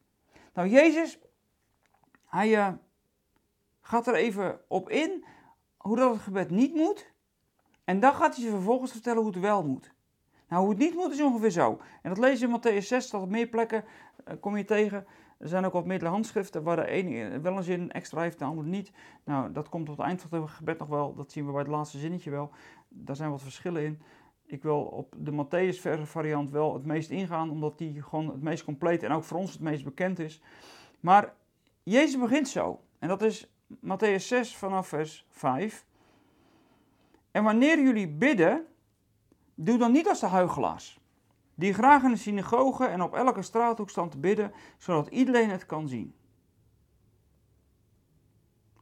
Nou, 0.55 0.69
Jezus, 0.69 1.19
hij 2.25 2.49
uh, 2.49 2.69
gaat 3.81 4.07
er 4.07 4.15
even 4.15 4.61
op 4.69 4.91
in 4.91 5.25
hoe 5.77 5.97
dat 5.97 6.13
het 6.13 6.23
gebed 6.23 6.51
niet 6.51 6.75
moet. 6.75 7.13
En 7.85 8.01
dan 8.01 8.15
gaat 8.15 8.37
hij 8.37 8.45
ze 8.45 8.51
vervolgens 8.51 8.93
vertellen 8.93 9.23
hoe 9.23 9.31
het 9.31 9.41
wel 9.41 9.65
moet. 9.65 9.93
Nou, 10.49 10.61
hoe 10.61 10.71
het 10.71 10.79
niet 10.79 10.95
moet 10.95 11.13
is 11.13 11.21
ongeveer 11.21 11.51
zo. 11.51 11.81
En 12.03 12.09
dat 12.09 12.19
lees 12.19 12.41
je 12.41 12.47
in 12.47 12.61
Matthäus 12.61 12.87
6, 12.87 13.11
dat 13.11 13.23
op 13.23 13.29
meer 13.29 13.49
plekken 13.49 13.85
uh, 14.29 14.35
kom 14.41 14.57
je 14.57 14.65
tegen. 14.65 15.07
Er 15.39 15.49
zijn 15.49 15.65
ook 15.65 15.73
wat 15.73 15.87
meerdere 15.87 16.11
handschriften 16.11 16.63
waar 16.63 16.77
de 16.77 16.87
ene 16.87 17.41
wel 17.41 17.57
een 17.57 17.63
zin 17.63 17.93
extra 17.93 18.21
heeft, 18.21 18.39
de 18.39 18.45
andere 18.45 18.69
niet. 18.69 18.93
Nou, 19.25 19.53
dat 19.53 19.69
komt 19.69 19.89
op 19.89 19.97
het 19.97 20.07
eind 20.07 20.23
van 20.23 20.41
het 20.41 20.51
gebed 20.51 20.79
nog 20.79 20.89
wel. 20.89 21.15
Dat 21.15 21.33
zien 21.33 21.47
we 21.47 21.51
bij 21.53 21.61
het 21.61 21.71
laatste 21.71 21.99
zinnetje 21.99 22.31
wel. 22.31 22.51
Daar 22.89 23.17
zijn 23.17 23.31
wat 23.31 23.43
verschillen 23.43 23.85
in. 23.85 24.03
Ik 24.49 24.63
wil 24.63 24.81
op 24.81 25.15
de 25.19 25.33
Matthäus 25.33 25.81
variant 26.03 26.51
wel 26.51 26.75
het 26.75 26.85
meest 26.85 27.11
ingaan, 27.11 27.51
omdat 27.51 27.79
die 27.79 28.03
gewoon 28.03 28.29
het 28.29 28.43
meest 28.43 28.65
compleet 28.65 29.03
en 29.03 29.11
ook 29.11 29.25
voor 29.25 29.39
ons 29.39 29.53
het 29.53 29.61
meest 29.61 29.85
bekend 29.85 30.19
is. 30.19 30.43
Maar 31.01 31.35
Jezus 31.83 32.21
begint 32.21 32.49
zo. 32.49 32.81
En 32.99 33.09
dat 33.09 33.23
is 33.23 33.49
Matthäus 33.75 34.23
6 34.23 34.57
vanaf 34.57 34.89
vers 34.89 35.27
5. 35.31 35.87
En 37.31 37.45
wanneer 37.45 37.81
jullie 37.83 38.09
bidden, 38.09 38.67
doe 39.55 39.79
dan 39.79 39.93
niet 39.93 40.09
als 40.09 40.21
de 40.21 40.27
huigelaars 40.27 41.01
die 41.59 41.75
graag 41.75 42.03
in 42.03 42.11
de 42.11 42.17
synagoge 42.17 42.87
en 42.87 43.03
op 43.03 43.15
elke 43.15 43.43
straathoek 43.43 43.91
staan 43.91 44.09
te 44.09 44.19
bidden, 44.19 44.53
zodat 44.77 45.07
iedereen 45.07 45.51
het 45.51 45.67
kan 45.67 45.89
zien. 45.89 46.15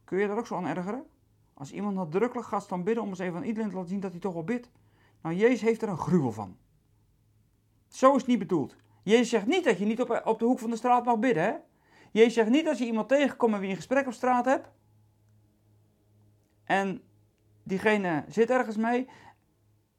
Kun 0.03 0.19
je 0.19 0.27
daar 0.27 0.37
ook 0.37 0.47
zo 0.47 0.55
aan 0.55 0.65
ergeren? 0.65 1.05
Als 1.53 1.71
iemand 1.71 1.95
nadrukkelijk 1.95 2.47
gaat 2.47 2.63
staan 2.63 2.83
bidden 2.83 3.03
om 3.03 3.09
eens 3.09 3.19
even 3.19 3.35
aan 3.35 3.43
iedereen 3.43 3.69
te 3.69 3.75
laten 3.75 3.89
zien 3.89 3.99
dat 3.99 4.11
hij 4.11 4.19
toch 4.19 4.33
wel 4.33 4.43
bidt. 4.43 4.69
Nou, 5.21 5.35
Jezus 5.35 5.61
heeft 5.61 5.81
er 5.81 5.89
een 5.89 5.97
gruwel 5.97 6.31
van. 6.31 6.57
Zo 7.87 8.09
is 8.09 8.17
het 8.21 8.27
niet 8.27 8.39
bedoeld. 8.39 8.75
Jezus 9.03 9.29
zegt 9.29 9.45
niet 9.45 9.63
dat 9.63 9.77
je 9.79 9.85
niet 9.85 10.01
op, 10.01 10.21
op 10.25 10.39
de 10.39 10.45
hoek 10.45 10.59
van 10.59 10.69
de 10.69 10.75
straat 10.75 11.05
mag 11.05 11.19
bidden. 11.19 11.43
Hè? 11.43 11.53
Jezus 12.11 12.33
zegt 12.33 12.49
niet 12.49 12.67
als 12.67 12.77
je 12.77 12.85
iemand 12.85 13.07
tegenkomt 13.07 13.51
met 13.51 13.59
wie 13.59 13.69
een 13.69 13.75
gesprek 13.75 14.07
op 14.07 14.13
straat 14.13 14.45
hebt. 14.45 14.69
En 16.63 17.01
diegene 17.63 18.23
zit 18.27 18.49
ergens 18.49 18.77
mee. 18.77 19.07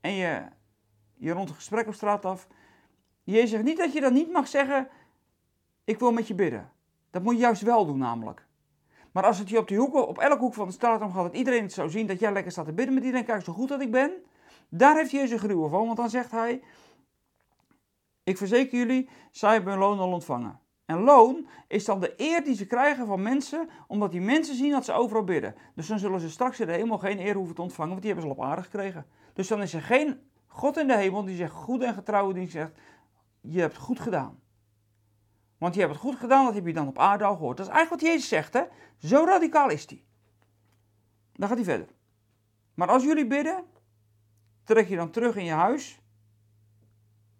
En 0.00 0.12
je, 0.12 0.42
je 1.14 1.32
rond 1.32 1.48
een 1.48 1.54
gesprek 1.54 1.86
op 1.86 1.94
straat 1.94 2.24
af. 2.24 2.48
Jezus 3.22 3.50
zegt 3.50 3.64
niet 3.64 3.78
dat 3.78 3.92
je 3.92 4.00
dan 4.00 4.12
niet 4.12 4.32
mag 4.32 4.48
zeggen, 4.48 4.88
ik 5.84 5.98
wil 5.98 6.12
met 6.12 6.28
je 6.28 6.34
bidden. 6.34 6.72
Dat 7.10 7.22
moet 7.22 7.34
je 7.34 7.40
juist 7.40 7.62
wel 7.62 7.86
doen 7.86 7.98
namelijk. 7.98 8.46
Maar 9.12 9.24
als 9.24 9.38
het 9.38 9.48
je 9.48 9.58
op, 9.58 9.94
op 9.94 10.18
elke 10.18 10.42
hoek 10.42 10.54
van 10.54 10.66
de 10.66 10.72
straat 10.72 11.02
om 11.02 11.12
gaat, 11.12 11.22
dat 11.22 11.34
iedereen 11.34 11.62
het 11.62 11.72
zou 11.72 11.90
zien 11.90 12.06
dat 12.06 12.20
jij 12.20 12.32
lekker 12.32 12.52
staat 12.52 12.64
te 12.64 12.72
bidden 12.72 12.94
met 12.94 13.04
iedereen, 13.04 13.26
kijk 13.26 13.44
zo 13.44 13.52
goed 13.52 13.68
dat 13.68 13.80
ik 13.80 13.90
ben. 13.90 14.12
Daar 14.68 14.96
heeft 14.96 15.10
Jezus 15.10 15.40
gruwel 15.40 15.68
van, 15.68 15.84
want 15.84 15.96
dan 15.96 16.10
zegt 16.10 16.30
hij, 16.30 16.62
ik 18.22 18.36
verzeker 18.36 18.78
jullie, 18.78 19.08
zij 19.30 19.52
hebben 19.52 19.72
hun 19.72 19.80
loon 19.80 19.98
al 19.98 20.12
ontvangen. 20.12 20.60
En 20.84 21.00
loon 21.00 21.48
is 21.66 21.84
dan 21.84 22.00
de 22.00 22.14
eer 22.16 22.44
die 22.44 22.54
ze 22.54 22.66
krijgen 22.66 23.06
van 23.06 23.22
mensen, 23.22 23.68
omdat 23.86 24.10
die 24.10 24.20
mensen 24.20 24.54
zien 24.54 24.70
dat 24.70 24.84
ze 24.84 24.92
overal 24.92 25.24
bidden. 25.24 25.54
Dus 25.74 25.86
dan 25.86 25.98
zullen 25.98 26.20
ze 26.20 26.30
straks 26.30 26.60
in 26.60 26.66
de 26.66 26.72
hemel 26.72 26.98
geen 26.98 27.20
eer 27.20 27.34
hoeven 27.34 27.54
te 27.54 27.62
ontvangen, 27.62 27.90
want 27.90 28.02
die 28.02 28.12
hebben 28.12 28.30
ze 28.30 28.36
al 28.36 28.44
op 28.44 28.50
aarde 28.50 28.62
gekregen. 28.62 29.06
Dus 29.32 29.48
dan 29.48 29.62
is 29.62 29.74
er 29.74 29.82
geen 29.82 30.20
God 30.46 30.76
in 30.76 30.86
de 30.86 30.96
hemel 30.96 31.24
die 31.24 31.36
zegt, 31.36 31.52
goed 31.52 31.82
en 31.82 31.94
getrouwe, 31.94 32.34
die 32.34 32.50
zegt, 32.50 32.72
je 33.40 33.60
hebt 33.60 33.76
goed 33.76 34.00
gedaan. 34.00 34.40
Want 35.58 35.74
je 35.74 35.80
hebt 35.80 35.92
het 35.92 36.02
goed 36.02 36.16
gedaan, 36.16 36.44
dat 36.44 36.54
heb 36.54 36.66
je 36.66 36.72
dan 36.72 36.88
op 36.88 36.98
aarde 36.98 37.24
al 37.24 37.36
gehoord. 37.36 37.56
Dat 37.56 37.66
is 37.66 37.72
eigenlijk 37.72 38.02
wat 38.02 38.12
Jezus 38.12 38.28
zegt, 38.28 38.52
hè? 38.52 38.62
Zo 38.98 39.24
radicaal 39.24 39.70
is 39.70 39.88
hij. 39.88 40.04
Dan 41.32 41.48
gaat 41.48 41.56
hij 41.56 41.66
verder. 41.66 41.88
Maar 42.74 42.88
als 42.88 43.04
jullie 43.04 43.26
bidden, 43.26 43.64
trek 44.68 44.88
je 44.88 44.96
dan 44.96 45.10
terug 45.10 45.36
in 45.36 45.44
je 45.44 45.52
huis, 45.52 46.00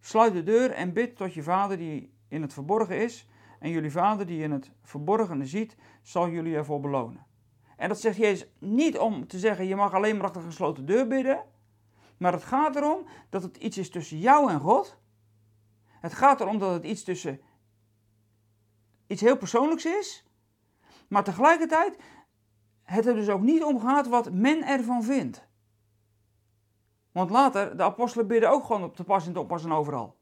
sluit 0.01 0.33
de 0.33 0.43
deur 0.43 0.71
en 0.71 0.93
bid 0.93 1.17
tot 1.17 1.35
je 1.35 1.43
vader 1.43 1.77
die 1.77 2.13
in 2.29 2.43
het 2.43 2.53
verborgen 2.53 3.03
is. 3.03 3.27
En 3.59 3.71
jullie 3.71 3.91
vader 3.91 4.27
die 4.27 4.43
in 4.43 4.51
het 4.51 4.71
verborgene 4.83 5.47
ziet, 5.47 5.77
zal 6.03 6.29
jullie 6.29 6.57
ervoor 6.57 6.81
belonen. 6.81 7.27
En 7.77 7.89
dat 7.89 8.01
zegt 8.01 8.17
Jezus 8.17 8.49
niet 8.59 8.99
om 8.99 9.27
te 9.27 9.39
zeggen, 9.39 9.67
je 9.67 9.77
mag 9.77 9.95
alleen 9.95 10.17
maar 10.17 10.25
achter 10.25 10.41
een 10.41 10.47
gesloten 10.47 10.87
deur 10.87 11.07
bidden. 11.07 11.45
Maar 12.17 12.33
het 12.33 12.45
gaat 12.45 12.77
erom 12.77 13.07
dat 13.29 13.43
het 13.43 13.57
iets 13.57 13.79
is 13.79 13.91
tussen 13.91 14.19
jou 14.19 14.51
en 14.51 14.61
God. 14.61 14.99
Het 15.87 16.15
gaat 16.15 16.41
erom 16.41 16.59
dat 16.59 16.73
het 16.73 16.85
iets 16.85 17.05
tussen 17.05 17.41
iets 19.07 19.21
heel 19.21 19.37
persoonlijks 19.37 19.85
is, 19.85 20.25
maar 21.09 21.25
tegelijkertijd 21.25 21.97
het 22.83 23.07
er 23.07 23.15
dus 23.15 23.29
ook 23.29 23.43
niet 23.43 23.65
om 23.65 23.81
gaat 23.81 24.09
wat 24.09 24.33
men 24.33 24.67
ervan 24.67 25.03
vindt. 25.03 25.48
Want 27.19 27.31
later, 27.31 27.77
de 27.77 27.83
apostelen 27.83 28.27
bidden 28.27 28.51
ook 28.51 28.65
gewoon 28.65 28.83
op 28.83 28.97
de 28.97 29.05
pas 29.05 29.27
en 29.27 29.33
te 29.33 29.41
oppassen 29.41 29.73
overal. 29.73 30.17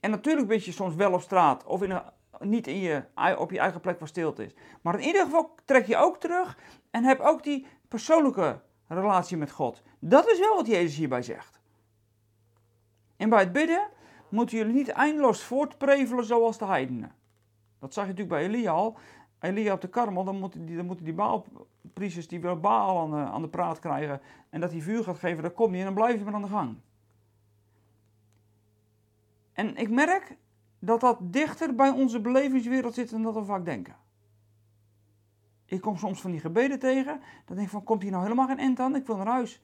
En 0.00 0.10
natuurlijk 0.10 0.48
bid 0.48 0.64
je 0.64 0.72
soms 0.72 0.94
wel 0.94 1.12
op 1.12 1.20
straat 1.20 1.64
of 1.64 1.82
in 1.82 1.90
een 1.90 2.02
niet 2.40 2.66
in 2.66 2.78
je, 2.78 3.04
op 3.38 3.50
je 3.50 3.58
eigen 3.58 3.80
plek 3.80 3.98
waar 3.98 4.08
stilte 4.08 4.44
is. 4.44 4.54
Maar 4.82 4.94
in 4.94 5.06
ieder 5.06 5.24
geval 5.24 5.54
trek 5.64 5.86
je 5.86 5.96
ook 5.96 6.20
terug 6.20 6.58
en 6.90 7.04
heb 7.04 7.20
ook 7.20 7.42
die 7.42 7.66
persoonlijke 7.88 8.60
relatie 8.88 9.36
met 9.36 9.50
God. 9.50 9.82
Dat 9.98 10.28
is 10.28 10.38
wel 10.38 10.56
wat 10.56 10.66
Jezus 10.66 10.96
hierbij 10.96 11.22
zegt. 11.22 11.60
En 13.16 13.28
bij 13.28 13.40
het 13.40 13.52
bidden 13.52 13.88
moeten 14.28 14.56
jullie 14.56 14.74
niet 14.74 14.88
eindeloos 14.88 15.42
voortprevelen 15.42 16.24
zoals 16.24 16.58
de 16.58 16.64
heidenen. 16.64 17.14
Dat 17.78 17.94
zag 17.94 18.04
je 18.04 18.10
natuurlijk 18.10 18.40
bij 18.40 18.48
Elia 18.48 18.70
al. 18.70 18.98
Elia 19.40 19.72
op 19.72 19.80
de 19.80 19.88
karmel, 19.88 20.24
dan 20.24 20.38
moeten 20.38 20.66
die, 20.66 20.76
dan 20.76 20.86
moeten 20.86 21.04
die 21.04 21.14
Baalpriesters 21.14 22.28
die 22.28 22.40
wel 22.40 22.60
Baal 22.60 23.00
aan 23.00 23.10
de, 23.10 23.30
aan 23.30 23.42
de 23.42 23.48
praat 23.48 23.78
krijgen 23.78 24.20
en 24.50 24.60
dat 24.60 24.70
hij 24.70 24.80
vuur 24.80 25.04
gaat 25.04 25.18
geven, 25.18 25.42
dat 25.42 25.54
komt 25.54 25.70
niet 25.70 25.78
en 25.78 25.84
dan 25.84 25.94
blijven 25.94 26.18
ze 26.18 26.24
maar 26.24 26.34
aan 26.34 26.42
de 26.42 26.48
gang. 26.48 26.76
En 29.52 29.76
ik 29.76 29.90
merk 29.90 30.36
dat 30.78 31.00
dat 31.00 31.18
dichter 31.20 31.74
bij 31.74 31.90
onze 31.90 32.20
belevingswereld 32.20 32.94
zit 32.94 33.10
dan 33.10 33.22
dat 33.22 33.34
we 33.34 33.44
vaak 33.44 33.64
denken. 33.64 33.96
Ik 35.64 35.80
kom 35.80 35.96
soms 35.96 36.20
van 36.20 36.30
die 36.30 36.40
gebeden 36.40 36.78
tegen, 36.78 37.20
dan 37.44 37.56
denk 37.56 37.66
ik 37.66 37.72
van, 37.72 37.84
komt 37.84 38.02
hier 38.02 38.10
nou 38.10 38.22
helemaal 38.22 38.46
geen 38.46 38.58
end 38.58 38.80
aan? 38.80 38.96
Ik 38.96 39.06
wil 39.06 39.16
naar 39.16 39.26
huis. 39.26 39.62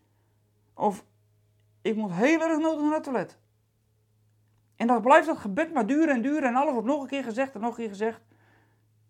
Of, 0.75 1.05
ik 1.83 1.97
moet 1.97 2.13
heel 2.13 2.41
erg 2.41 2.59
nodig 2.59 2.83
naar 2.83 2.95
het 2.95 3.03
toilet. 3.03 3.39
En 4.77 4.87
dan 4.87 5.03
blijft 5.03 5.27
dat 5.27 5.39
gebed 5.39 5.73
maar 5.73 5.87
duren 5.87 6.15
en 6.15 6.23
duren 6.23 6.49
en 6.49 6.55
alles 6.55 6.73
wordt 6.73 6.89
nog 6.89 7.03
een 7.03 7.09
keer 7.09 7.25
gezegd 7.25 7.55
en 7.55 7.61
nog 7.61 7.71
een 7.71 7.77
keer 7.77 7.89
gezegd. 7.89 8.21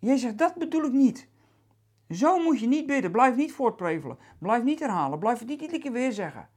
Jij 0.04 0.16
zegt, 0.16 0.38
dat 0.38 0.54
bedoel 0.54 0.84
ik 0.84 0.92
niet. 0.92 1.28
Zo 2.08 2.38
moet 2.38 2.60
je 2.60 2.66
niet 2.66 2.86
bidden. 2.86 3.10
Blijf 3.10 3.36
niet 3.36 3.52
voortprevelen. 3.52 4.18
Blijf 4.38 4.62
niet 4.62 4.80
herhalen. 4.80 5.18
Blijf 5.18 5.38
het 5.38 5.48
niet 5.48 5.60
iedere 5.60 5.80
keer 5.80 5.92
weer 5.92 6.12
zeggen. 6.12 6.48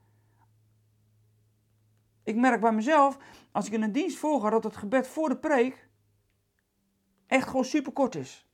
Ik 2.24 2.36
merk 2.36 2.62
bij 2.62 2.72
mezelf, 2.72 3.18
als 3.52 3.68
ik 3.68 3.74
in 3.74 3.82
een 3.82 3.92
dienst 3.92 4.18
volga, 4.18 4.50
dat 4.50 4.64
het 4.64 4.78
gebed 4.78 5.08
voor 5.08 5.30
de 5.30 5.38
preek 5.38 5.90
echt 7.28 7.48
gewoon 7.48 7.66
super 7.66 7.92
kort 7.92 8.16
is. 8.16 8.50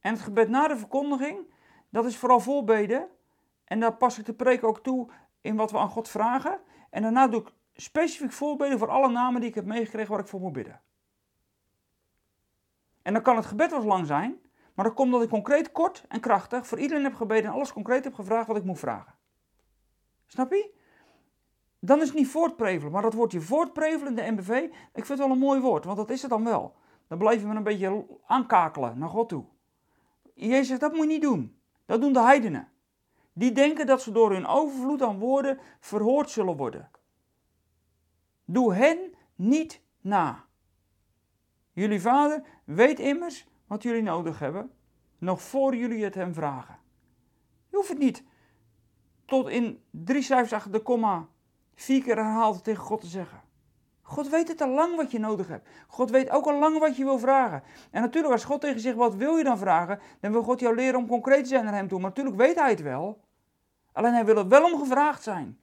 En 0.00 0.12
het 0.12 0.22
gebed 0.22 0.48
na 0.48 0.68
de 0.68 0.76
verkondiging, 0.76 1.54
dat 1.88 2.04
is 2.04 2.16
vooral 2.16 2.40
voorbeden. 2.40 3.08
En 3.64 3.80
daar 3.80 3.96
pas 3.96 4.18
ik 4.18 4.24
de 4.24 4.34
preek 4.34 4.64
ook 4.64 4.82
toe 4.82 5.10
in 5.40 5.56
wat 5.56 5.70
we 5.70 5.78
aan 5.78 5.88
God 5.88 6.08
vragen. 6.08 6.60
En 6.90 7.02
daarna 7.02 7.28
doe 7.28 7.40
ik 7.40 7.52
specifiek 7.74 8.32
voorbeden 8.32 8.78
voor 8.78 8.90
alle 8.90 9.10
namen 9.10 9.40
die 9.40 9.48
ik 9.48 9.54
heb 9.54 9.64
meegekregen 9.64 10.10
waar 10.10 10.20
ik 10.20 10.28
voor 10.28 10.40
moet 10.40 10.52
bidden. 10.52 10.80
En 13.02 13.12
dan 13.12 13.22
kan 13.22 13.36
het 13.36 13.46
gebed 13.46 13.70
wel 13.70 13.84
lang 13.84 14.06
zijn, 14.06 14.40
maar 14.74 14.84
dat 14.84 14.94
komt 14.94 15.12
dat 15.12 15.22
ik 15.22 15.28
concreet, 15.28 15.72
kort 15.72 16.04
en 16.08 16.20
krachtig 16.20 16.66
voor 16.66 16.78
iedereen 16.78 17.04
heb 17.04 17.14
gebeden 17.14 17.44
en 17.44 17.52
alles 17.52 17.72
concreet 17.72 18.04
heb 18.04 18.14
gevraagd 18.14 18.46
wat 18.46 18.56
ik 18.56 18.64
moet 18.64 18.78
vragen. 18.78 19.14
Snap 20.26 20.50
je? 20.50 20.70
Dan 21.78 22.00
is 22.00 22.06
het 22.06 22.16
niet 22.16 22.28
voortprevelen, 22.28 22.92
maar 22.92 23.02
dat 23.02 23.14
woordje 23.14 23.40
voortprevelen 23.40 24.06
in 24.06 24.14
de 24.14 24.42
MBV, 24.42 24.48
ik 24.72 25.06
vind 25.06 25.08
het 25.08 25.18
wel 25.18 25.30
een 25.30 25.38
mooi 25.38 25.60
woord, 25.60 25.84
want 25.84 25.96
dat 25.96 26.10
is 26.10 26.22
het 26.22 26.30
dan 26.30 26.44
wel. 26.44 26.74
Dan 27.08 27.18
blijven 27.18 27.48
we 27.48 27.54
een 27.54 27.62
beetje 27.62 28.06
aankakelen 28.26 28.98
naar 28.98 29.08
God 29.08 29.28
toe. 29.28 29.44
Jezus 30.34 30.66
zegt, 30.66 30.80
dat 30.80 30.92
moet 30.92 31.00
je 31.00 31.06
niet 31.06 31.22
doen. 31.22 31.60
Dat 31.86 32.00
doen 32.00 32.12
de 32.12 32.20
heidenen. 32.20 32.68
Die 33.32 33.52
denken 33.52 33.86
dat 33.86 34.02
ze 34.02 34.12
door 34.12 34.32
hun 34.32 34.46
overvloed 34.46 35.02
aan 35.02 35.18
woorden 35.18 35.58
verhoord 35.80 36.30
zullen 36.30 36.56
worden. 36.56 36.90
Doe 38.44 38.74
hen 38.74 39.14
niet 39.34 39.80
na. 40.00 40.44
Jullie 41.72 42.00
vader 42.00 42.42
weet 42.64 42.98
immers 42.98 43.46
wat 43.66 43.82
jullie 43.82 44.02
nodig 44.02 44.38
hebben, 44.38 44.70
nog 45.18 45.42
voor 45.42 45.76
jullie 45.76 46.04
het 46.04 46.14
hem 46.14 46.34
vragen. 46.34 46.78
Je 47.68 47.76
hoeft 47.76 47.88
het 47.88 47.98
niet 47.98 48.24
tot 49.24 49.48
in 49.48 49.82
drie 49.90 50.22
cijfers 50.22 50.52
achter 50.52 50.72
de 50.72 50.80
komma 50.80 51.28
vier 51.74 52.02
keer 52.02 52.16
herhaald 52.16 52.64
tegen 52.64 52.82
God 52.82 53.00
te 53.00 53.06
zeggen. 53.06 53.40
God 54.02 54.28
weet 54.28 54.48
het 54.48 54.60
al 54.60 54.68
lang 54.68 54.96
wat 54.96 55.10
je 55.10 55.18
nodig 55.18 55.48
hebt. 55.48 55.68
God 55.86 56.10
weet 56.10 56.30
ook 56.30 56.46
al 56.46 56.58
lang 56.58 56.78
wat 56.78 56.96
je 56.96 57.04
wil 57.04 57.18
vragen. 57.18 57.62
En 57.90 58.00
natuurlijk, 58.00 58.32
als 58.32 58.44
God 58.44 58.60
tegen 58.60 58.80
zegt, 58.80 58.96
wat 58.96 59.14
wil 59.14 59.36
je 59.36 59.44
dan 59.44 59.58
vragen? 59.58 60.00
Dan 60.20 60.32
wil 60.32 60.42
God 60.42 60.60
jou 60.60 60.74
leren 60.74 60.98
om 60.98 61.06
concreet 61.06 61.42
te 61.42 61.48
zijn 61.48 61.64
naar 61.64 61.74
hem 61.74 61.88
toe. 61.88 62.00
Maar 62.00 62.08
natuurlijk 62.08 62.36
weet 62.36 62.58
hij 62.58 62.70
het 62.70 62.82
wel. 62.82 63.20
Alleen 63.92 64.12
hij 64.12 64.24
wil 64.24 64.36
er 64.36 64.48
wel 64.48 64.64
om 64.72 64.78
gevraagd 64.78 65.22
zijn. 65.22 65.58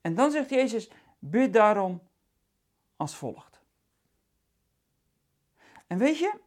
En 0.00 0.14
dan 0.14 0.30
zegt 0.30 0.50
Jezus, 0.50 0.90
bid 1.18 1.52
daarom 1.52 2.00
als 3.00 3.16
volgt. 3.16 3.60
En 5.86 5.98
weet 5.98 6.18
je, 6.18 6.40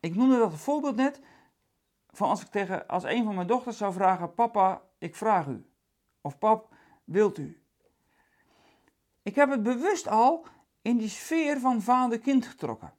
ik 0.00 0.14
noemde 0.14 0.38
dat 0.38 0.54
voorbeeld 0.54 0.96
net 0.96 1.20
van 2.10 2.28
als 2.28 2.42
ik 2.42 2.48
tegen 2.48 2.88
als 2.88 3.02
een 3.02 3.24
van 3.24 3.34
mijn 3.34 3.46
dochters 3.46 3.76
zou 3.76 3.92
vragen: 3.92 4.34
Papa, 4.34 4.82
ik 4.98 5.16
vraag 5.16 5.46
u. 5.46 5.66
Of 6.20 6.38
pap, 6.38 6.74
wilt 7.04 7.38
u? 7.38 7.62
Ik 9.22 9.34
heb 9.34 9.50
het 9.50 9.62
bewust 9.62 10.08
al 10.08 10.46
in 10.82 10.96
die 10.96 11.08
sfeer 11.08 11.60
van 11.60 11.82
vader-kind 11.82 12.46
getrokken. 12.46 12.94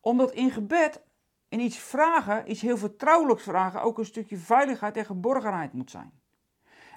Omdat 0.00 0.32
in 0.32 0.50
gebed, 0.50 1.02
in 1.48 1.60
iets 1.60 1.78
vragen, 1.78 2.50
iets 2.50 2.60
heel 2.60 2.76
vertrouwelijks 2.76 3.42
vragen, 3.42 3.82
ook 3.82 3.98
een 3.98 4.04
stukje 4.04 4.36
veiligheid 4.36 4.96
en 4.96 5.04
geborgenheid 5.04 5.72
moet 5.72 5.90
zijn. 5.90 6.20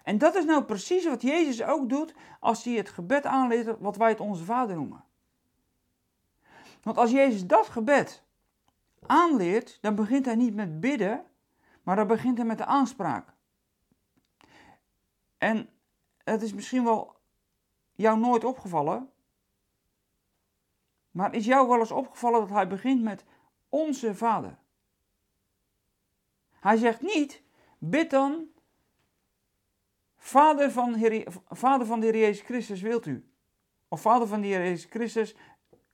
En 0.04 0.18
dat 0.18 0.36
is 0.36 0.46
nou 0.46 0.64
precies 0.64 1.06
wat 1.06 1.22
Jezus 1.22 1.64
ook 1.64 1.90
doet 1.90 2.14
als 2.40 2.64
hij 2.64 2.74
het 2.74 2.90
gebed 2.90 3.26
aanleert 3.26 3.80
wat 3.80 3.98
wij 3.98 4.10
het 4.10 4.20
onze 4.20 4.44
Vader 4.44 4.76
noemen. 4.76 5.04
Want 6.82 6.98
als 6.98 7.12
Jezus 7.12 7.48
dat 7.48 7.68
gebed 7.68 8.24
aanleert, 9.06 9.78
dan 9.82 9.96
begint 9.96 10.26
hij 10.26 10.36
niet 10.36 10.56
met 10.56 10.80
bidden, 10.80 11.26
maar 11.84 11.96
dan 11.96 12.08
begint 12.08 12.38
hij 12.38 12.46
met 12.46 12.58
de 12.58 12.66
aanspraak. 12.66 13.34
En 15.38 15.70
het 16.24 16.42
is 16.42 16.54
misschien 16.54 16.84
wel 16.84 17.16
jou 17.96 18.20
nooit 18.20 18.44
opgevallen, 18.44 19.10
maar 21.12 21.34
is 21.34 21.46
jou 21.46 21.68
wel 21.68 21.80
eens 21.80 21.92
opgevallen 21.92 22.40
dat 22.40 22.50
hij 22.50 22.68
begint 22.68 23.02
met 23.02 23.26
onze 23.70 24.16
Vader? 24.16 24.58
Hij 26.60 26.78
zegt 26.78 27.02
niet, 27.02 27.44
bid 27.78 28.10
dan 28.10 28.46
Vader 30.24 30.72
van, 30.72 30.96
Vader 31.50 31.88
van 31.88 32.00
de 32.00 32.06
Heer 32.06 32.18
Jezus 32.18 32.42
Christus 32.42 32.82
wilt 32.82 33.06
u. 33.06 33.26
Of 33.88 34.02
Vader 34.02 34.28
van 34.28 34.42
de 34.42 34.48
Heer 34.48 34.60
Jezus 34.60 34.90
Christus, 34.90 35.36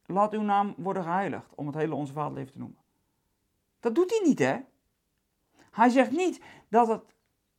laat 0.06 0.34
uw 0.34 0.42
naam 0.42 0.74
worden 0.78 1.04
geheiligd. 1.04 1.56
Om 1.56 1.66
het 1.66 1.76
hele 1.76 1.96
Onze 1.96 2.14
Vader 2.14 2.38
even 2.38 2.52
te 2.52 2.58
noemen. 2.58 2.78
Dat 3.80 3.96
doet 3.96 4.10
hij 4.10 4.22
niet, 4.24 4.40
hè? 4.40 4.58
Hij 5.72 5.90
zegt 5.90 6.12
niet 6.12 6.42
dat 6.70 6.88
het 6.88 7.04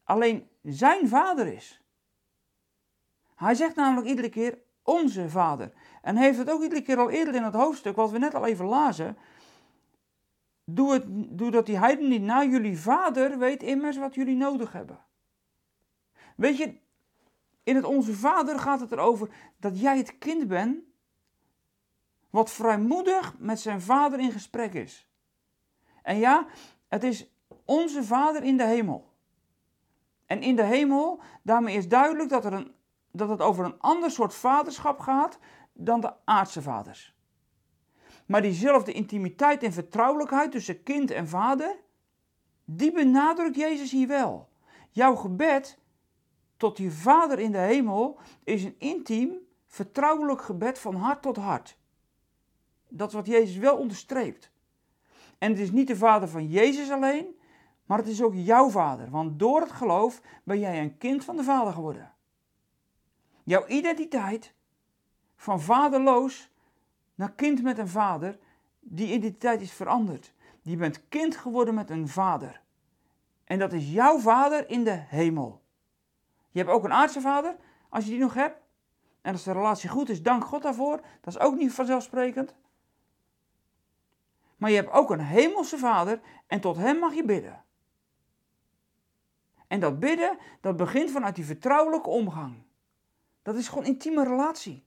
alleen 0.05 0.49
zijn 0.63 1.09
vader 1.09 1.47
is. 1.47 1.83
Hij 3.35 3.55
zegt 3.55 3.77
namelijk 3.77 4.07
iedere 4.07 4.29
keer 4.29 4.59
onze 4.83 5.31
vader. 5.31 5.73
En 6.03 6.17
heeft 6.17 6.39
het 6.39 6.51
ook 6.51 6.63
iedere 6.63 6.83
keer 6.83 6.99
al 6.99 7.11
eerder 7.11 7.35
in 7.35 7.43
het 7.43 7.55
hoofdstuk, 7.55 7.97
wat 7.97 8.11
we 8.11 8.19
net 8.19 8.35
al 8.35 8.47
even 8.47 8.67
lazen. 8.67 9.17
Doe, 10.65 10.93
het, 10.93 11.05
doe 11.39 11.51
dat 11.51 11.67
die 11.67 11.79
heiden 11.79 12.09
niet 12.09 12.23
na 12.23 12.45
jullie 12.45 12.79
vader 12.79 13.39
weet 13.39 13.63
immers 13.63 13.97
wat 13.97 14.15
jullie 14.15 14.37
nodig 14.37 14.73
hebben. 14.73 15.07
Weet 16.39 16.57
je, 16.57 16.75
in 17.63 17.77
het 17.77 17.85
Onze 17.85 18.15
Vader 18.15 18.59
gaat 18.59 18.81
het 18.81 18.93
erover 18.93 19.31
dat 19.57 19.81
jij 19.81 19.97
het 19.97 20.19
kind 20.19 20.49
bent 20.49 20.79
wat 22.31 22.51
vrijmoedig 22.51 23.39
met 23.39 23.61
zijn 23.61 23.81
vader 23.81 24.19
in 24.19 24.33
gesprek 24.33 24.75
is. 24.75 25.09
En 26.03 26.19
ja, 26.19 26.47
het 26.89 27.05
is 27.05 27.31
onze 27.65 28.05
vader 28.05 28.43
in 28.43 28.57
de 28.57 28.65
hemel. 28.65 29.13
En 30.27 30.43
in 30.43 30.57
de 30.57 30.63
hemel, 30.63 31.21
daarmee 31.43 31.77
is 31.77 31.89
duidelijk 31.89 32.29
dat, 32.29 32.45
er 32.45 32.53
een, 32.53 32.75
dat 33.11 33.29
het 33.29 33.41
over 33.41 33.65
een 33.65 33.81
ander 33.81 34.11
soort 34.11 34.35
vaderschap 34.35 34.99
gaat 34.99 35.39
dan 35.73 36.01
de 36.01 36.13
aardse 36.25 36.63
vaders. 36.63 37.17
Maar 38.27 38.43
diezelfde 38.43 38.93
intimiteit 38.93 39.63
en 39.63 39.73
vertrouwelijkheid 39.73 40.51
tussen 40.53 40.83
kind 40.83 41.11
en 41.11 41.29
vader, 41.29 41.77
die 42.65 42.93
benadrukt 42.93 43.57
Jezus 43.57 43.91
hier 43.91 44.09
wel. 44.09 44.49
Jouw 44.91 45.15
gebed 45.15 45.79
tot 46.59 46.77
die 46.77 46.93
Vader 46.93 47.39
in 47.39 47.53
de 47.53 47.59
hemel 47.59 48.19
is 48.45 48.65
een 48.65 48.75
intiem, 48.79 49.37
vertrouwelijk 49.67 50.43
gebed 50.43 50.79
van 50.79 50.95
hart 50.95 51.23
tot 51.23 51.37
hart. 51.37 51.77
Dat 52.89 53.09
is 53.09 53.15
wat 53.15 53.27
Jezus 53.27 53.57
wel 53.57 53.77
onderstreept. 53.77 54.51
En 55.39 55.51
het 55.51 55.61
is 55.61 55.71
niet 55.71 55.87
de 55.87 55.97
Vader 55.97 56.29
van 56.29 56.47
Jezus 56.47 56.91
alleen, 56.91 57.27
maar 57.85 57.99
het 57.99 58.07
is 58.07 58.23
ook 58.23 58.35
jouw 58.35 58.71
Vader. 58.71 59.11
Want 59.11 59.39
door 59.39 59.61
het 59.61 59.73
geloof 59.73 60.21
ben 60.45 60.59
jij 60.59 60.81
een 60.81 60.99
kind 60.99 61.25
van 61.25 61.37
de 61.37 61.45
Vader 61.45 61.73
geworden. 61.73 62.13
Jouw 63.45 63.67
identiteit 63.67 64.55
van 65.37 65.61
vaderloos 65.61 66.51
naar 67.15 67.33
kind 67.33 67.63
met 67.63 67.79
een 67.79 67.89
vader, 67.89 68.39
die 68.81 69.13
identiteit 69.13 69.61
is 69.61 69.73
veranderd. 69.73 70.33
Je 70.63 70.77
bent 70.77 71.09
kind 71.09 71.37
geworden 71.37 71.75
met 71.75 71.91
een 71.91 72.09
vader. 72.09 72.61
En 73.45 73.59
dat 73.59 73.73
is 73.73 73.91
jouw 73.91 74.19
vader 74.19 74.71
in 74.71 74.85
de 74.85 75.03
hemel. 75.09 75.63
Je 76.59 76.65
hebt 76.65 76.77
ook 76.77 76.85
een 76.85 76.93
aardse 76.93 77.21
vader, 77.21 77.57
als 77.89 78.05
je 78.05 78.11
die 78.11 78.21
nog 78.21 78.35
hebt. 78.35 78.61
En 79.21 79.33
als 79.33 79.43
de 79.43 79.53
relatie 79.53 79.89
goed 79.89 80.09
is, 80.09 80.23
dank 80.23 80.45
God 80.45 80.63
daarvoor. 80.63 81.01
Dat 81.21 81.35
is 81.35 81.41
ook 81.41 81.57
niet 81.57 81.73
vanzelfsprekend. 81.73 82.55
Maar 84.57 84.71
je 84.71 84.77
hebt 84.77 84.91
ook 84.91 85.11
een 85.11 85.21
hemelse 85.21 85.79
vader 85.79 86.21
en 86.47 86.61
tot 86.61 86.77
hem 86.77 86.99
mag 86.99 87.15
je 87.15 87.25
bidden. 87.25 87.65
En 89.67 89.81
dat 89.81 89.99
bidden, 90.01 90.39
dat 90.61 90.77
begint 90.77 91.11
vanuit 91.11 91.35
die 91.35 91.45
vertrouwelijke 91.45 92.09
omgang. 92.09 92.63
Dat 93.43 93.55
is 93.55 93.69
gewoon 93.69 93.85
intieme 93.85 94.25
relatie. 94.25 94.87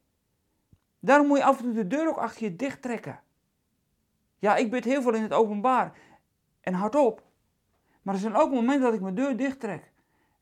Daarom 0.99 1.27
moet 1.27 1.37
je 1.37 1.43
af 1.43 1.57
en 1.57 1.63
toe 1.63 1.73
de 1.73 1.87
deur 1.87 2.09
ook 2.09 2.17
achter 2.17 2.43
je 2.43 2.55
dicht 2.55 2.81
trekken. 2.81 3.21
Ja, 4.39 4.55
ik 4.55 4.71
bid 4.71 4.83
heel 4.83 5.01
veel 5.01 5.13
in 5.13 5.21
het 5.23 5.33
openbaar 5.33 5.97
en 6.61 6.73
hardop. 6.73 7.23
Maar 8.01 8.13
er 8.13 8.19
zijn 8.19 8.35
ook 8.35 8.51
momenten 8.51 8.81
dat 8.81 8.93
ik 8.93 9.01
mijn 9.01 9.15
deur 9.15 9.37
dicht 9.37 9.59
trek. 9.59 9.90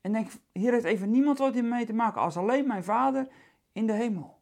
En 0.02 0.12
denk, 0.12 0.32
hier 0.52 0.72
heeft 0.72 0.86
even 0.86 1.12
niemand 1.12 1.38
wat 1.38 1.56
mee 1.56 1.86
te 1.86 1.94
maken 1.94 2.22
als 2.22 2.38
alleen 2.38 2.68
mijn 2.68 2.84
vader 2.84 3.28
in 3.72 3.88
de 3.88 3.94
hemel. 3.94 4.40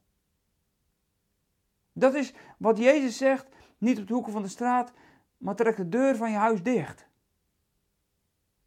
Dat 1.94 2.14
is 2.14 2.34
wat 2.58 2.78
Jezus 2.78 3.18
zegt, 3.18 3.48
niet 3.78 4.00
op 4.00 4.08
de 4.08 4.14
hoeken 4.14 4.32
van 4.32 4.42
de 4.42 4.48
straat, 4.48 4.94
maar 5.38 5.56
trek 5.56 5.76
de 5.76 5.90
deur 5.90 6.16
van 6.16 6.32
je 6.32 6.38
huis 6.38 6.64
dicht. 6.64 7.08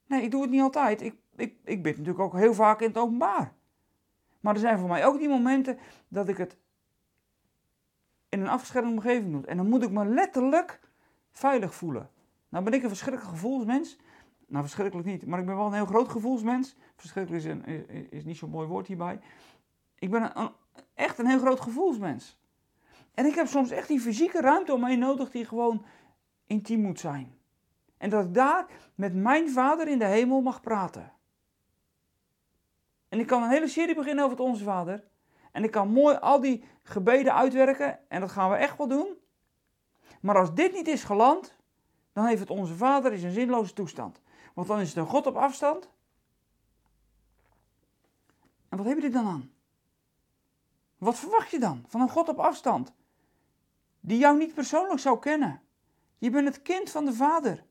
Nee, 0.07 0.23
ik 0.23 0.31
doe 0.31 0.43
het 0.43 0.51
niet 0.51 0.61
altijd. 0.61 1.03
Ik, 1.03 1.15
ik, 1.37 1.55
ik 1.65 1.83
bid 1.83 1.97
natuurlijk 1.97 2.25
ook 2.25 2.37
heel 2.37 2.55
vaak 2.55 2.81
in 2.81 2.89
het 2.89 2.99
openbaar. 2.99 3.55
Maar 4.41 4.55
er 4.55 4.61
zijn 4.61 4.79
voor 4.79 4.89
mij 4.89 5.07
ook 5.07 5.19
die 5.19 5.29
momenten 5.29 5.79
dat 6.09 6.29
ik 6.29 6.37
het 6.37 6.57
in 8.29 8.41
een 8.41 8.49
afgeschermde 8.49 8.91
omgeving 8.91 9.33
doe. 9.33 9.47
En 9.47 9.57
dan 9.57 9.69
moet 9.69 9.83
ik 9.83 9.91
me 9.91 10.05
letterlijk 10.05 10.81
veilig 11.33 11.75
voelen. 11.75 12.11
Nou 12.49 12.65
ben 12.65 12.73
ik 12.73 12.83
een 12.83 12.89
verschrikkelijk 12.89 13.31
gevoelsmens. 13.31 13.99
Nou, 14.51 14.63
verschrikkelijk 14.63 15.09
niet, 15.09 15.27
maar 15.27 15.39
ik 15.39 15.47
ben 15.47 15.57
wel 15.57 15.67
een 15.67 15.73
heel 15.73 15.87
groot 15.87 16.09
gevoelsmens. 16.09 16.77
Verschrikkelijk 16.97 17.45
is, 17.45 17.51
een, 17.51 18.11
is 18.11 18.25
niet 18.25 18.37
zo'n 18.37 18.51
mooi 18.51 18.69
woord 18.69 18.87
hierbij. 18.87 19.21
Ik 19.99 20.11
ben 20.11 20.39
een, 20.39 20.51
echt 20.95 21.19
een 21.19 21.27
heel 21.27 21.39
groot 21.39 21.61
gevoelsmens. 21.61 22.39
En 23.15 23.27
ik 23.27 23.35
heb 23.35 23.47
soms 23.47 23.71
echt 23.71 23.89
die 23.89 24.01
fysieke 24.01 24.41
ruimte 24.41 24.75
om 24.75 24.81
mij 24.81 24.97
nodig 24.97 25.31
die 25.31 25.45
gewoon 25.45 25.85
intiem 26.47 26.81
moet 26.81 27.01
zijn. 27.01 27.39
En 27.97 28.11
dat 28.11 28.25
ik 28.25 28.35
daar 28.35 28.67
met 28.95 29.15
mijn 29.15 29.51
vader 29.51 29.89
in 29.89 29.99
de 29.99 30.05
hemel 30.05 30.41
mag 30.41 30.61
praten. 30.61 31.13
En 33.09 33.19
ik 33.19 33.27
kan 33.27 33.43
een 33.43 33.51
hele 33.51 33.69
serie 33.69 33.95
beginnen 33.95 34.25
over 34.25 34.37
het 34.37 34.47
Onze 34.47 34.65
Vader. 34.65 35.05
En 35.53 35.65
ik 35.65 35.71
kan 35.71 35.89
mooi 35.89 36.17
al 36.17 36.41
die 36.41 36.65
gebeden 36.83 37.35
uitwerken. 37.35 37.99
En 38.09 38.21
dat 38.21 38.31
gaan 38.31 38.51
we 38.51 38.57
echt 38.57 38.77
wel 38.77 38.89
doen. 38.89 39.17
Maar 40.21 40.39
als 40.39 40.55
dit 40.55 40.73
niet 40.73 40.89
is 40.89 41.05
geland, 41.05 41.57
dan 42.13 42.27
heeft 42.27 42.41
het 42.41 42.51
Onze 42.51 42.75
Vader 42.75 43.13
in 43.13 43.25
een 43.25 43.33
zinloze 43.33 43.73
toestand. 43.73 44.21
Want 44.55 44.69
dan 44.69 44.81
is 44.81 44.89
het 44.89 44.97
een 44.97 45.07
God 45.07 45.27
op 45.27 45.37
afstand. 45.37 45.89
En 48.69 48.79
wat 48.79 48.87
heb 48.87 48.99
je 48.99 49.05
er 49.05 49.13
dan 49.13 49.27
aan? 49.27 49.53
Wat 50.99 51.19
verwacht 51.19 51.51
je 51.51 51.59
dan 51.59 51.85
van 51.89 52.01
een 52.01 52.09
God 52.09 52.29
op 52.29 52.39
afstand? 52.39 52.93
Die 54.01 54.19
jou 54.19 54.39
niet 54.39 54.55
persoonlijk 54.55 55.01
zou 55.01 55.19
kennen. 55.19 55.63
Je 56.19 56.31
bent 56.31 56.47
het 56.47 56.63
kind 56.63 56.91
van 56.91 57.05
de 57.05 57.13
Vader. 57.13 57.65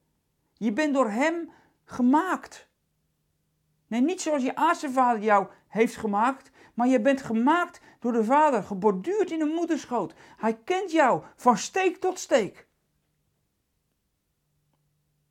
Je 0.53 0.73
bent 0.73 0.93
door 0.93 1.09
Hem 1.09 1.51
gemaakt. 1.85 2.67
Nee, 3.87 4.01
niet 4.01 4.21
zoals 4.21 4.43
je 4.43 4.55
aardse 4.55 4.91
vader 4.91 5.23
jou 5.23 5.47
heeft 5.67 5.95
gemaakt, 5.95 6.51
maar 6.73 6.87
je 6.87 7.01
bent 7.01 7.21
gemaakt 7.21 7.81
door 7.99 8.11
de 8.11 8.23
Vader, 8.23 8.63
geborduurd 8.63 9.31
in 9.31 9.41
een 9.41 9.53
moederschoot. 9.53 10.13
Hij 10.37 10.57
kent 10.63 10.91
jou 10.91 11.23
van 11.35 11.57
steek 11.57 11.97
tot 11.97 12.19
steek. 12.19 12.67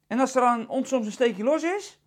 En 0.08 0.18
als 0.20 0.34
er 0.34 0.42
aan 0.42 0.68
ons 0.68 0.88
soms 0.88 1.06
een 1.06 1.12
steekje 1.12 1.44
los 1.44 1.62
is, 1.62 2.00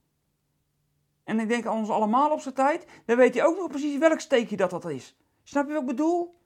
en 1.23 1.39
ik 1.39 1.47
denk 1.47 1.65
aan 1.65 1.77
ons 1.77 1.89
allemaal 1.89 2.31
op 2.31 2.39
zijn 2.39 2.53
tijd, 2.53 2.85
dan 3.05 3.17
weet 3.17 3.33
hij 3.33 3.45
ook 3.45 3.57
nog 3.57 3.67
precies 3.67 3.97
welk 3.97 4.19
steekje 4.19 4.57
dat 4.57 4.69
dat 4.69 4.89
is. 4.89 5.15
Snap 5.43 5.67
je 5.67 5.73
wat 5.73 5.81
ik 5.81 5.87
bedoel? 5.87 6.39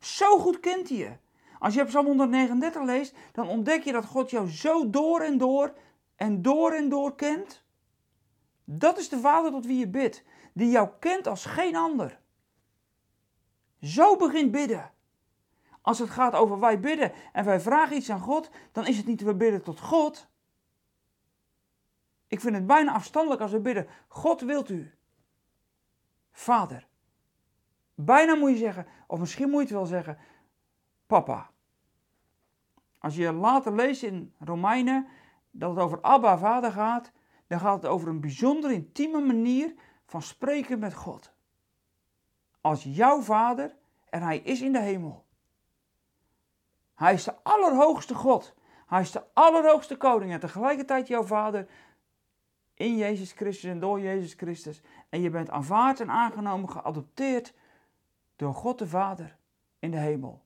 Zo 0.00 0.38
goed 0.38 0.60
kent 0.60 0.88
hij 0.88 0.98
je. 0.98 1.16
Als 1.58 1.74
je 1.74 1.84
Psalm 1.84 2.06
139 2.06 2.82
leest, 2.82 3.14
dan 3.32 3.48
ontdek 3.48 3.82
je 3.82 3.92
dat 3.92 4.04
God 4.04 4.30
jou 4.30 4.48
zo 4.48 4.90
door 4.90 5.20
en 5.20 5.38
door 5.38 5.74
en 6.16 6.42
door 6.42 6.72
en 6.72 6.88
door 6.88 7.14
kent. 7.14 7.64
Dat 8.64 8.98
is 8.98 9.08
de 9.08 9.18
Vader 9.18 9.50
tot 9.50 9.66
wie 9.66 9.78
je 9.78 9.88
bidt, 9.88 10.24
die 10.52 10.70
jou 10.70 10.88
kent 10.98 11.26
als 11.26 11.44
geen 11.44 11.76
ander. 11.76 12.20
Zo 13.80 14.16
begint 14.16 14.50
bidden. 14.50 14.92
Als 15.82 15.98
het 15.98 16.10
gaat 16.10 16.34
over 16.34 16.60
wij 16.60 16.80
bidden 16.80 17.12
en 17.32 17.44
wij 17.44 17.60
vragen 17.60 17.96
iets 17.96 18.10
aan 18.10 18.20
God, 18.20 18.50
dan 18.72 18.86
is 18.86 18.96
het 18.96 19.06
niet 19.06 19.22
we 19.22 19.34
bidden 19.34 19.62
tot 19.62 19.80
God. 19.80 20.28
Ik 22.26 22.40
vind 22.40 22.54
het 22.54 22.66
bijna 22.66 22.92
afstandelijk 22.92 23.40
als 23.40 23.50
we 23.50 23.60
bidden: 23.60 23.88
God 24.08 24.40
wilt 24.40 24.68
u. 24.68 24.94
Vader. 26.32 26.86
Bijna 27.94 28.34
moet 28.34 28.50
je 28.50 28.56
zeggen, 28.56 28.86
of 29.06 29.18
misschien 29.18 29.50
moet 29.50 29.68
je 29.68 29.74
het 29.74 29.74
wel 29.74 29.86
zeggen: 29.86 30.18
Papa. 31.06 31.50
Als 32.98 33.16
je 33.16 33.32
later 33.32 33.74
leest 33.74 34.02
in 34.02 34.34
Romeinen 34.38 35.06
dat 35.50 35.70
het 35.70 35.78
over 35.78 36.02
Abba, 36.02 36.38
Vader 36.38 36.72
gaat, 36.72 37.12
dan 37.46 37.60
gaat 37.60 37.82
het 37.82 37.90
over 37.90 38.08
een 38.08 38.20
bijzonder 38.20 38.70
intieme 38.70 39.20
manier 39.20 39.74
van 40.06 40.22
spreken 40.22 40.78
met 40.78 40.94
God. 40.94 41.32
Als 42.60 42.82
jouw 42.84 43.20
Vader 43.20 43.76
en 44.08 44.22
Hij 44.22 44.38
is 44.38 44.60
in 44.60 44.72
de 44.72 44.80
hemel. 44.80 45.24
Hij 46.94 47.14
is 47.14 47.24
de 47.24 47.34
allerhoogste 47.42 48.14
God. 48.14 48.54
Hij 48.86 49.00
is 49.00 49.10
de 49.10 49.24
allerhoogste 49.32 49.96
koning 49.96 50.32
en 50.32 50.40
tegelijkertijd 50.40 51.08
jouw 51.08 51.22
Vader 51.22 51.68
in 52.76 52.96
Jezus 52.96 53.32
Christus 53.32 53.70
en 53.70 53.80
door 53.80 54.00
Jezus 54.00 54.32
Christus. 54.32 54.82
En 55.08 55.20
je 55.20 55.30
bent 55.30 55.50
aanvaard 55.50 56.00
en 56.00 56.10
aangenomen, 56.10 56.70
geadopteerd 56.70 57.54
door 58.36 58.54
God 58.54 58.78
de 58.78 58.86
Vader 58.86 59.36
in 59.78 59.90
de 59.90 59.96
hemel. 59.96 60.44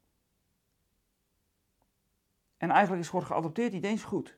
En 2.57 2.71
eigenlijk 2.71 3.03
is 3.03 3.09
God 3.09 3.25
geadopteerd 3.25 3.73
niet 3.73 3.85
eens 3.85 4.03
goed. 4.03 4.37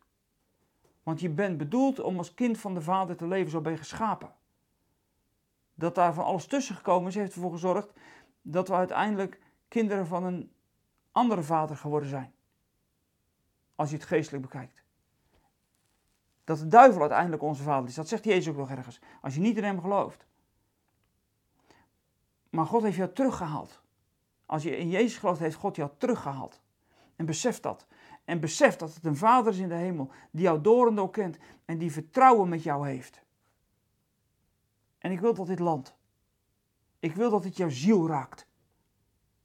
Want 1.02 1.20
je 1.20 1.28
bent 1.28 1.58
bedoeld 1.58 2.00
om 2.00 2.18
als 2.18 2.34
kind 2.34 2.58
van 2.58 2.74
de 2.74 2.82
Vader 2.82 3.16
te 3.16 3.26
leven, 3.26 3.50
zo 3.50 3.60
ben 3.60 3.72
je 3.72 3.78
geschapen. 3.78 4.34
Dat 5.74 5.94
daar 5.94 6.14
van 6.14 6.24
alles 6.24 6.46
tussen 6.46 6.76
gekomen 6.76 7.08
is, 7.08 7.14
heeft 7.14 7.34
ervoor 7.34 7.52
gezorgd 7.52 7.92
dat 8.42 8.68
we 8.68 8.74
uiteindelijk 8.74 9.40
kinderen 9.68 10.06
van 10.06 10.24
een 10.24 10.52
andere 11.12 11.42
vader 11.42 11.76
geworden 11.76 12.08
zijn. 12.08 12.34
Als 13.74 13.90
je 13.90 13.96
het 13.96 14.04
geestelijk 14.04 14.42
bekijkt. 14.42 14.81
Dat 16.44 16.58
de 16.58 16.66
duivel 16.66 17.00
uiteindelijk 17.00 17.42
onze 17.42 17.62
vader 17.62 17.88
is. 17.88 17.94
Dat 17.94 18.08
zegt 18.08 18.24
Jezus 18.24 18.48
ook 18.48 18.56
nog 18.56 18.70
ergens. 18.70 19.00
Als 19.20 19.34
je 19.34 19.40
niet 19.40 19.56
in 19.56 19.64
hem 19.64 19.80
gelooft. 19.80 20.26
Maar 22.50 22.66
God 22.66 22.82
heeft 22.82 22.96
jou 22.96 23.12
teruggehaald. 23.12 23.80
Als 24.46 24.62
je 24.62 24.76
in 24.76 24.88
Jezus 24.88 25.18
gelooft, 25.18 25.40
heeft 25.40 25.56
God 25.56 25.76
jou 25.76 25.90
teruggehaald. 25.98 26.60
En 27.16 27.26
besef 27.26 27.60
dat. 27.60 27.86
En 28.24 28.40
besef 28.40 28.76
dat 28.76 28.94
het 28.94 29.04
een 29.04 29.16
Vader 29.16 29.52
is 29.52 29.58
in 29.58 29.68
de 29.68 29.74
hemel 29.74 30.10
die 30.30 30.42
jou 30.42 30.60
door 30.60 30.88
en 30.88 30.94
door 30.94 31.10
kent 31.10 31.38
en 31.64 31.78
die 31.78 31.92
vertrouwen 31.92 32.48
met 32.48 32.62
jou 32.62 32.88
heeft. 32.88 33.22
En 34.98 35.12
ik 35.12 35.20
wil 35.20 35.34
dat 35.34 35.46
dit 35.46 35.58
land. 35.58 35.94
Ik 36.98 37.14
wil 37.14 37.30
dat 37.30 37.44
het 37.44 37.56
jouw 37.56 37.68
ziel 37.68 38.08
raakt. 38.08 38.46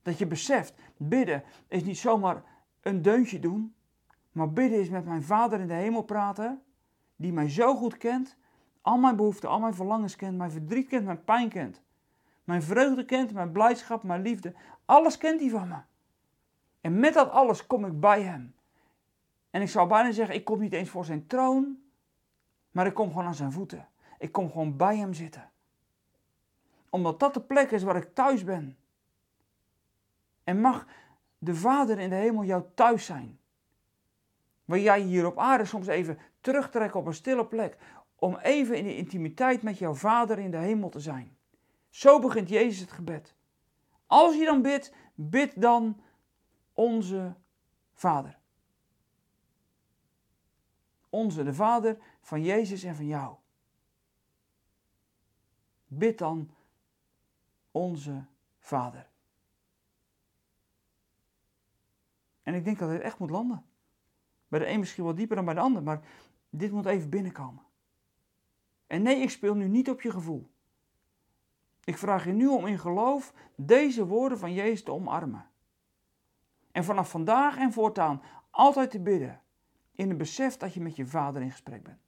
Dat 0.02 0.18
je 0.18 0.28
beseft, 0.28 0.74
bidden 0.98 1.44
is 1.68 1.84
niet 1.84 1.98
zomaar 1.98 2.44
een 2.82 3.02
deuntje 3.02 3.40
doen, 3.40 3.76
maar 4.32 4.52
bidden 4.52 4.80
is 4.80 4.90
met 4.90 5.06
mijn 5.06 5.24
Vader 5.24 5.60
in 5.60 5.68
de 5.68 5.74
hemel 5.74 6.02
praten, 6.02 6.62
die 7.18 7.34
mij 7.34 7.50
zo 7.50 7.76
goed 7.76 7.98
kent, 7.98 8.38
al 8.82 8.98
mijn 8.98 9.16
behoeften, 9.16 9.50
al 9.50 9.60
mijn 9.60 9.74
verlangens 9.74 10.16
kent, 10.16 10.38
mijn 10.38 10.52
verdriet 10.52 10.88
kent, 10.88 11.06
mijn 11.06 11.24
pijn 11.24 11.50
kent, 11.50 11.82
mijn 12.44 12.62
vreugde 12.62 13.06
kent, 13.06 13.34
mijn 13.34 13.52
blijdschap, 13.52 14.04
mijn 14.04 14.22
liefde. 14.22 14.54
Alles 14.86 15.18
kent 15.18 15.40
hij 15.40 15.50
van 15.50 15.68
me. 15.68 15.78
En 16.82 17.00
met 17.00 17.14
dat 17.14 17.30
alles 17.30 17.68
kom 17.68 17.86
ik 17.86 18.00
bij 18.00 18.22
hem. 18.22 18.56
En 19.50 19.62
ik 19.62 19.70
zou 19.70 19.88
bijna 19.88 20.12
zeggen, 20.12 20.36
ik 20.36 20.46
kom 20.46 20.60
niet 20.60 20.74
eens 20.74 20.90
voor 20.90 21.06
zijn 21.06 21.28
troon, 21.28 21.78
maar 22.72 22.86
ik 22.86 22.94
kom 22.94 23.08
gewoon 23.08 23.26
aan 23.26 23.36
zijn 23.36 23.52
voeten. 23.52 23.88
Ik 24.20 24.32
kom 24.32 24.52
gewoon 24.52 24.78
bij 24.78 24.98
hem 24.98 25.14
zitten. 25.14 25.50
Omdat 26.90 27.20
dat 27.20 27.34
de 27.34 27.42
plek 27.42 27.72
is 27.72 27.84
waar 27.84 27.96
ik 27.96 28.14
thuis 28.14 28.44
ben. 28.44 28.78
En 30.44 30.62
mag 30.62 30.86
de 31.38 31.56
Vader 31.56 32.00
in 32.00 32.10
de 32.10 32.16
hemel 32.16 32.44
jouw 32.44 32.72
thuis 32.74 33.06
zijn. 33.06 33.40
Waar 34.68 34.80
jij 34.80 35.02
hier 35.02 35.26
op 35.26 35.38
aarde 35.38 35.66
soms 35.66 35.88
even 35.88 36.20
terugtrekt 36.42 36.96
op 36.96 37.06
een 37.06 37.14
stille 37.14 37.46
plek. 37.46 37.78
Om 38.16 38.38
even 38.38 38.78
in 38.78 38.84
de 38.84 38.96
intimiteit 38.96 39.62
met 39.62 39.78
jouw 39.78 39.94
Vader 39.94 40.40
in 40.40 40.52
de 40.52 40.58
hemel 40.58 40.90
te 40.90 41.00
zijn. 41.00 41.38
Zo 41.90 42.20
begint 42.20 42.50
Jezus 42.50 42.80
het 42.80 42.92
gebed. 42.92 43.36
Als 44.06 44.36
je 44.36 44.46
dan 44.46 44.62
bidt, 44.62 44.94
bid 45.16 45.62
dan 45.62 46.02
onze 46.74 47.36
Vader 47.94 48.40
onze, 51.10 51.44
de 51.44 51.54
Vader 51.54 51.98
van 52.22 52.44
Jezus 52.44 52.84
en 52.84 52.96
van 52.96 53.06
jou. 53.06 53.36
Bid 55.88 56.18
dan 56.18 56.52
onze 57.72 58.26
Vader. 58.60 59.10
En 62.44 62.54
ik 62.54 62.64
denk 62.64 62.80
dat 62.80 62.90
het 62.90 63.02
echt 63.02 63.20
moet 63.20 63.30
landen. 63.30 63.66
Bij 64.48 64.60
de 64.60 64.68
een 64.68 64.80
misschien 64.80 65.04
wel 65.04 65.16
dieper 65.16 65.36
dan 65.36 65.46
bij 65.46 65.54
de 65.54 65.60
ander, 65.60 65.84
maar 65.84 66.02
dit 66.50 66.72
moet 66.72 66.86
even 66.86 67.10
binnenkomen. 67.10 67.64
En 68.88 69.02
nee, 69.02 69.16
ik 69.16 69.30
speel 69.30 69.56
nu 69.56 69.68
niet 69.68 69.90
op 69.90 70.02
je 70.02 70.12
gevoel. 70.12 70.50
Ik 71.84 71.98
vraag 71.98 72.26
je 72.26 72.32
nu 72.32 72.48
om 72.48 72.66
in 72.66 72.80
geloof 72.80 73.34
deze 73.56 74.06
woorden 74.06 74.38
van 74.38 74.54
Jezus 74.54 74.84
te 74.84 74.92
omarmen. 74.92 75.50
En 76.72 76.84
vanaf 76.84 77.10
vandaag 77.10 77.58
en 77.58 77.74
voortaan 77.74 78.22
altijd 78.52 78.92
te 78.92 79.00
bidden 79.00 79.42
in 79.92 80.10
het 80.10 80.18
besef 80.18 80.58
dat 80.58 80.74
je 80.74 80.82
met 80.82 80.96
je 80.96 81.06
vader 81.06 81.42
in 81.42 81.52
gesprek 81.52 81.84
bent. 81.84 82.00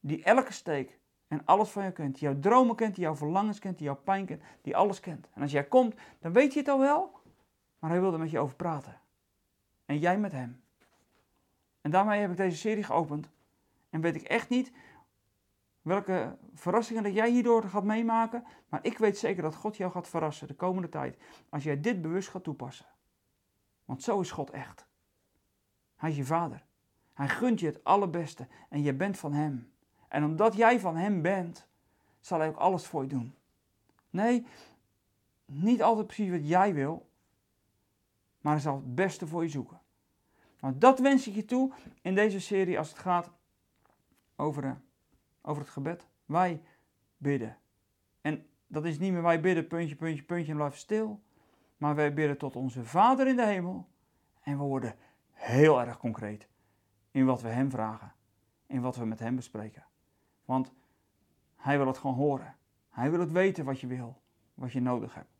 Die 0.00 0.24
elke 0.24 0.52
steek 0.52 1.00
En 1.28 1.44
alles 1.44 1.70
van 1.70 1.82
jou 1.82 1.94
kent. 1.94 2.18
Die 2.18 2.28
jouw 2.28 2.38
dromen 2.38 2.76
kent, 2.76 2.94
die 2.94 3.04
jouw 3.04 3.14
verlangens 3.14 3.58
kent, 3.58 3.76
die 3.78 3.86
jouw 3.86 4.00
pijn 4.04 4.26
kent, 4.26 4.42
die 4.62 4.76
alles 4.76 5.00
kent. 5.00 5.28
En 5.34 5.42
als 5.42 5.50
jij 5.52 5.64
komt, 5.64 5.94
dan 6.18 6.32
weet 6.32 6.52
je 6.52 6.58
het 6.58 6.68
al 6.68 6.78
wel, 6.78 7.20
maar 7.78 7.90
hij 7.90 8.00
wil 8.00 8.12
er 8.12 8.18
met 8.18 8.30
je 8.30 8.38
over 8.38 8.56
praten. 8.56 9.00
En 9.92 9.98
jij 9.98 10.18
met 10.18 10.32
hem. 10.32 10.62
En 11.80 11.90
daarmee 11.90 12.20
heb 12.20 12.30
ik 12.30 12.36
deze 12.36 12.56
serie 12.56 12.84
geopend. 12.84 13.30
En 13.90 14.00
weet 14.00 14.14
ik 14.14 14.22
echt 14.22 14.48
niet 14.48 14.72
welke 15.82 16.38
verrassingen 16.54 17.02
dat 17.02 17.14
jij 17.14 17.30
hierdoor 17.30 17.62
gaat 17.62 17.84
meemaken. 17.84 18.44
Maar 18.68 18.84
ik 18.84 18.98
weet 18.98 19.18
zeker 19.18 19.42
dat 19.42 19.54
God 19.54 19.76
jou 19.76 19.92
gaat 19.92 20.08
verrassen 20.08 20.46
de 20.48 20.54
komende 20.54 20.88
tijd. 20.88 21.16
Als 21.48 21.62
jij 21.62 21.80
dit 21.80 22.02
bewust 22.02 22.28
gaat 22.28 22.44
toepassen. 22.44 22.86
Want 23.84 24.02
zo 24.02 24.20
is 24.20 24.30
God 24.30 24.50
echt. 24.50 24.86
Hij 25.96 26.10
is 26.10 26.16
je 26.16 26.24
vader. 26.24 26.64
Hij 27.12 27.28
gunt 27.28 27.60
je 27.60 27.66
het 27.66 27.84
allerbeste 27.84 28.48
en 28.68 28.82
je 28.82 28.94
bent 28.94 29.18
van 29.18 29.32
hem. 29.32 29.72
En 30.08 30.24
omdat 30.24 30.54
jij 30.54 30.80
van 30.80 30.96
hem 30.96 31.22
bent, 31.22 31.66
zal 32.20 32.38
hij 32.38 32.48
ook 32.48 32.56
alles 32.56 32.86
voor 32.86 33.02
je 33.02 33.08
doen. 33.08 33.34
Nee, 34.10 34.46
niet 35.44 35.82
altijd 35.82 36.06
precies 36.06 36.30
wat 36.30 36.48
jij 36.48 36.74
wil, 36.74 37.10
maar 38.40 38.52
hij 38.52 38.62
zal 38.62 38.74
het 38.74 38.94
beste 38.94 39.26
voor 39.26 39.42
je 39.42 39.48
zoeken. 39.48 39.81
Maar 40.62 40.78
dat 40.78 40.98
wens 40.98 41.28
ik 41.28 41.34
je 41.34 41.44
toe 41.44 41.72
in 42.02 42.14
deze 42.14 42.40
serie 42.40 42.78
als 42.78 42.88
het 42.88 42.98
gaat 42.98 43.30
over, 44.36 44.64
eh, 44.64 44.72
over 45.40 45.62
het 45.62 45.70
gebed. 45.70 46.06
Wij 46.24 46.62
bidden. 47.16 47.58
En 48.20 48.46
dat 48.66 48.84
is 48.84 48.98
niet 48.98 49.12
meer 49.12 49.22
wij 49.22 49.40
bidden, 49.40 49.66
puntje, 49.66 49.96
puntje, 49.96 50.22
puntje 50.22 50.50
en 50.50 50.56
blijven 50.56 50.78
stil. 50.78 51.22
Maar 51.76 51.94
wij 51.94 52.14
bidden 52.14 52.38
tot 52.38 52.56
onze 52.56 52.84
Vader 52.84 53.26
in 53.26 53.36
de 53.36 53.46
hemel. 53.46 53.88
En 54.42 54.58
we 54.58 54.64
worden 54.64 54.94
heel 55.32 55.80
erg 55.80 55.98
concreet 55.98 56.48
in 57.10 57.24
wat 57.24 57.42
we 57.42 57.48
Hem 57.48 57.70
vragen. 57.70 58.12
In 58.66 58.80
wat 58.80 58.96
we 58.96 59.04
met 59.04 59.18
Hem 59.18 59.36
bespreken. 59.36 59.86
Want 60.44 60.72
Hij 61.56 61.78
wil 61.78 61.86
het 61.86 61.98
gewoon 61.98 62.16
horen. 62.16 62.56
Hij 62.90 63.10
wil 63.10 63.20
het 63.20 63.32
weten 63.32 63.64
wat 63.64 63.80
je 63.80 63.86
wil, 63.86 64.20
wat 64.54 64.72
je 64.72 64.80
nodig 64.80 65.14
hebt. 65.14 65.34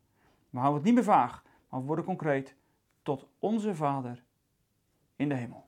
We 0.51 0.59
houden 0.59 0.77
het 0.77 0.85
niet 0.85 0.95
meer 0.95 1.15
vaag, 1.15 1.45
maar 1.69 1.81
we 1.81 1.87
worden 1.87 2.05
concreet 2.05 2.57
tot 3.03 3.27
onze 3.39 3.75
Vader 3.75 4.25
in 5.23 5.29
de 5.29 5.35
hemel. 5.35 5.65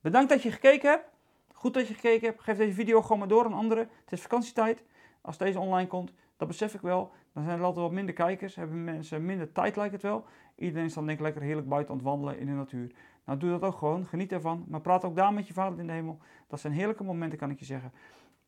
Bedankt 0.00 0.30
dat 0.30 0.42
je 0.42 0.50
gekeken 0.50 0.90
hebt. 0.90 1.08
Goed 1.52 1.74
dat 1.74 1.88
je 1.88 1.94
gekeken 1.94 2.28
hebt. 2.28 2.42
Geef 2.42 2.56
deze 2.56 2.74
video 2.74 3.02
gewoon 3.02 3.18
maar 3.18 3.28
door 3.28 3.44
aan 3.44 3.52
anderen. 3.52 3.88
Het 4.04 4.12
is 4.12 4.22
vakantietijd. 4.22 4.82
Als 5.20 5.38
deze 5.38 5.58
online 5.58 5.88
komt, 5.88 6.12
dat 6.36 6.48
besef 6.48 6.74
ik 6.74 6.80
wel. 6.80 7.12
Dan 7.32 7.44
zijn 7.44 7.58
er 7.58 7.64
altijd 7.64 7.84
wat 7.84 7.94
minder 7.94 8.14
kijkers. 8.14 8.54
Hebben 8.54 8.84
mensen 8.84 9.24
minder 9.24 9.52
tijd, 9.52 9.76
lijkt 9.76 9.92
het 9.92 10.02
wel. 10.02 10.24
Iedereen 10.56 10.84
is 10.84 10.94
dan 10.94 11.06
denk 11.06 11.18
ik 11.18 11.24
lekker 11.24 11.42
heerlijk 11.42 11.68
buiten 11.68 11.94
aan 11.94 12.02
wandelen 12.02 12.38
in 12.38 12.46
de 12.46 12.52
natuur. 12.52 12.94
Nou, 13.24 13.38
doe 13.38 13.50
dat 13.50 13.62
ook 13.62 13.76
gewoon. 13.76 14.06
Geniet 14.06 14.32
ervan. 14.32 14.64
Maar 14.68 14.80
praat 14.80 15.04
ook 15.04 15.16
daar 15.16 15.32
met 15.32 15.46
je 15.46 15.54
vader 15.54 15.78
in 15.78 15.86
de 15.86 15.92
hemel. 15.92 16.18
Dat 16.46 16.60
zijn 16.60 16.72
heerlijke 16.72 17.04
momenten, 17.04 17.38
kan 17.38 17.50
ik 17.50 17.58
je 17.58 17.64
zeggen. 17.64 17.92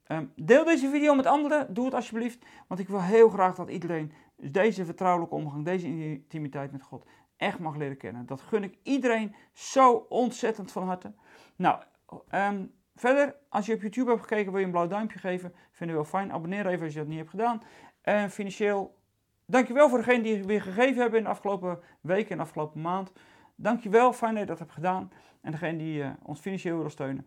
Um, 0.09 0.33
deel 0.37 0.65
deze 0.65 0.89
video 0.91 1.15
met 1.15 1.27
anderen. 1.27 1.75
Doe 1.75 1.85
het 1.85 1.95
alsjeblieft. 1.95 2.45
Want 2.67 2.81
ik 2.81 2.89
wil 2.89 3.03
heel 3.03 3.29
graag 3.29 3.55
dat 3.55 3.71
iedereen 3.71 4.13
deze 4.37 4.85
vertrouwelijke 4.85 5.35
omgang, 5.35 5.65
deze 5.65 5.87
intimiteit 5.87 6.73
met 6.73 6.83
God 6.83 7.07
echt 7.37 7.59
mag 7.59 7.77
leren 7.77 7.97
kennen. 7.97 8.27
Dat 8.27 8.41
gun 8.41 8.63
ik 8.63 8.79
iedereen 8.83 9.35
zo 9.53 10.07
ontzettend 10.09 10.73
van 10.73 10.83
harte. 10.83 11.13
Nou, 11.57 11.83
um, 12.31 12.73
verder, 12.95 13.35
als 13.49 13.67
je 13.67 13.75
op 13.75 13.81
YouTube 13.81 14.11
hebt 14.11 14.23
gekeken, 14.23 14.51
wil 14.51 14.61
je 14.61 14.67
een 14.67 14.73
blauw 14.73 14.87
duimpje 14.87 15.19
geven. 15.19 15.55
Vinden 15.71 15.97
we 15.97 16.03
wel 16.03 16.11
fijn. 16.11 16.33
Abonneer 16.33 16.67
even 16.67 16.85
als 16.85 16.93
je 16.93 16.99
dat 16.99 17.09
niet 17.09 17.19
hebt 17.19 17.31
gedaan. 17.31 17.63
En 18.01 18.31
financieel, 18.31 18.99
dankjewel 19.45 19.89
voor 19.89 19.99
degene 19.99 20.23
die 20.23 20.45
weer 20.45 20.63
gegeven 20.63 21.01
hebben 21.01 21.19
in 21.19 21.25
de 21.25 21.31
afgelopen 21.31 21.79
weken 22.01 22.31
en 22.31 22.37
de 22.37 22.43
afgelopen 22.43 22.81
maand. 22.81 23.13
Dankjewel, 23.55 24.13
fijn 24.13 24.33
dat 24.33 24.41
je 24.41 24.49
dat 24.49 24.59
hebt 24.59 24.73
gedaan. 24.73 25.13
En 25.41 25.51
degene 25.51 25.79
die 25.79 26.03
uh, 26.03 26.11
ons 26.23 26.41
financieel 26.41 26.79
wil 26.79 26.91
steunen, 26.91 27.27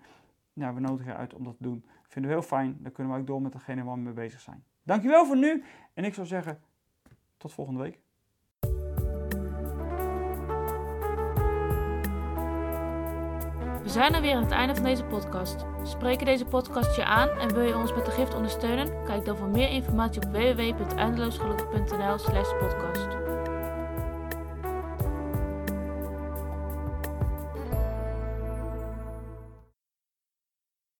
nou, 0.54 0.76
we 0.76 0.80
nodigen 0.80 1.12
je 1.12 1.18
uit 1.18 1.34
om 1.34 1.44
dat 1.44 1.58
te 1.58 1.64
doen. 1.64 1.86
Vinden 2.08 2.32
we 2.32 2.38
heel 2.38 2.48
fijn. 2.48 2.78
Dan 2.80 2.92
kunnen 2.92 3.14
we 3.14 3.20
ook 3.20 3.28
door 3.28 3.42
met 3.42 3.52
degene 3.52 3.84
waar 3.84 3.96
we 3.96 4.02
mee 4.02 4.14
bezig 4.14 4.40
zijn. 4.40 4.64
Dankjewel 4.84 5.26
voor 5.26 5.38
nu. 5.38 5.64
En 5.94 6.04
ik 6.04 6.14
zou 6.14 6.28
zeggen, 6.28 6.62
tot 7.38 7.54
volgende 7.54 7.82
week. 7.82 8.00
We 13.90 13.96
zijn 13.96 14.14
er 14.14 14.22
weer 14.22 14.36
aan 14.36 14.44
het 14.44 14.52
einde 14.52 14.76
van 14.76 14.84
deze 14.84 15.04
podcast. 15.04 15.66
Spreken 15.84 16.26
deze 16.26 16.46
podcast 16.46 16.96
je 16.96 17.06
aan 17.06 17.30
en 17.30 17.54
wil 17.54 17.64
je 17.64 17.78
ons 17.78 17.94
met 17.94 18.06
de 18.06 18.12
gift 18.12 18.36
ondersteunen? 18.36 19.04
Kijk 19.06 19.26
dan 19.26 19.38
voor 19.38 19.48
meer 19.48 19.70
informatie 19.70 20.22
op 20.22 20.32
www.eindeloosgelukkig.nl 20.32 22.18
slash 22.18 22.50
podcast. 22.60 23.29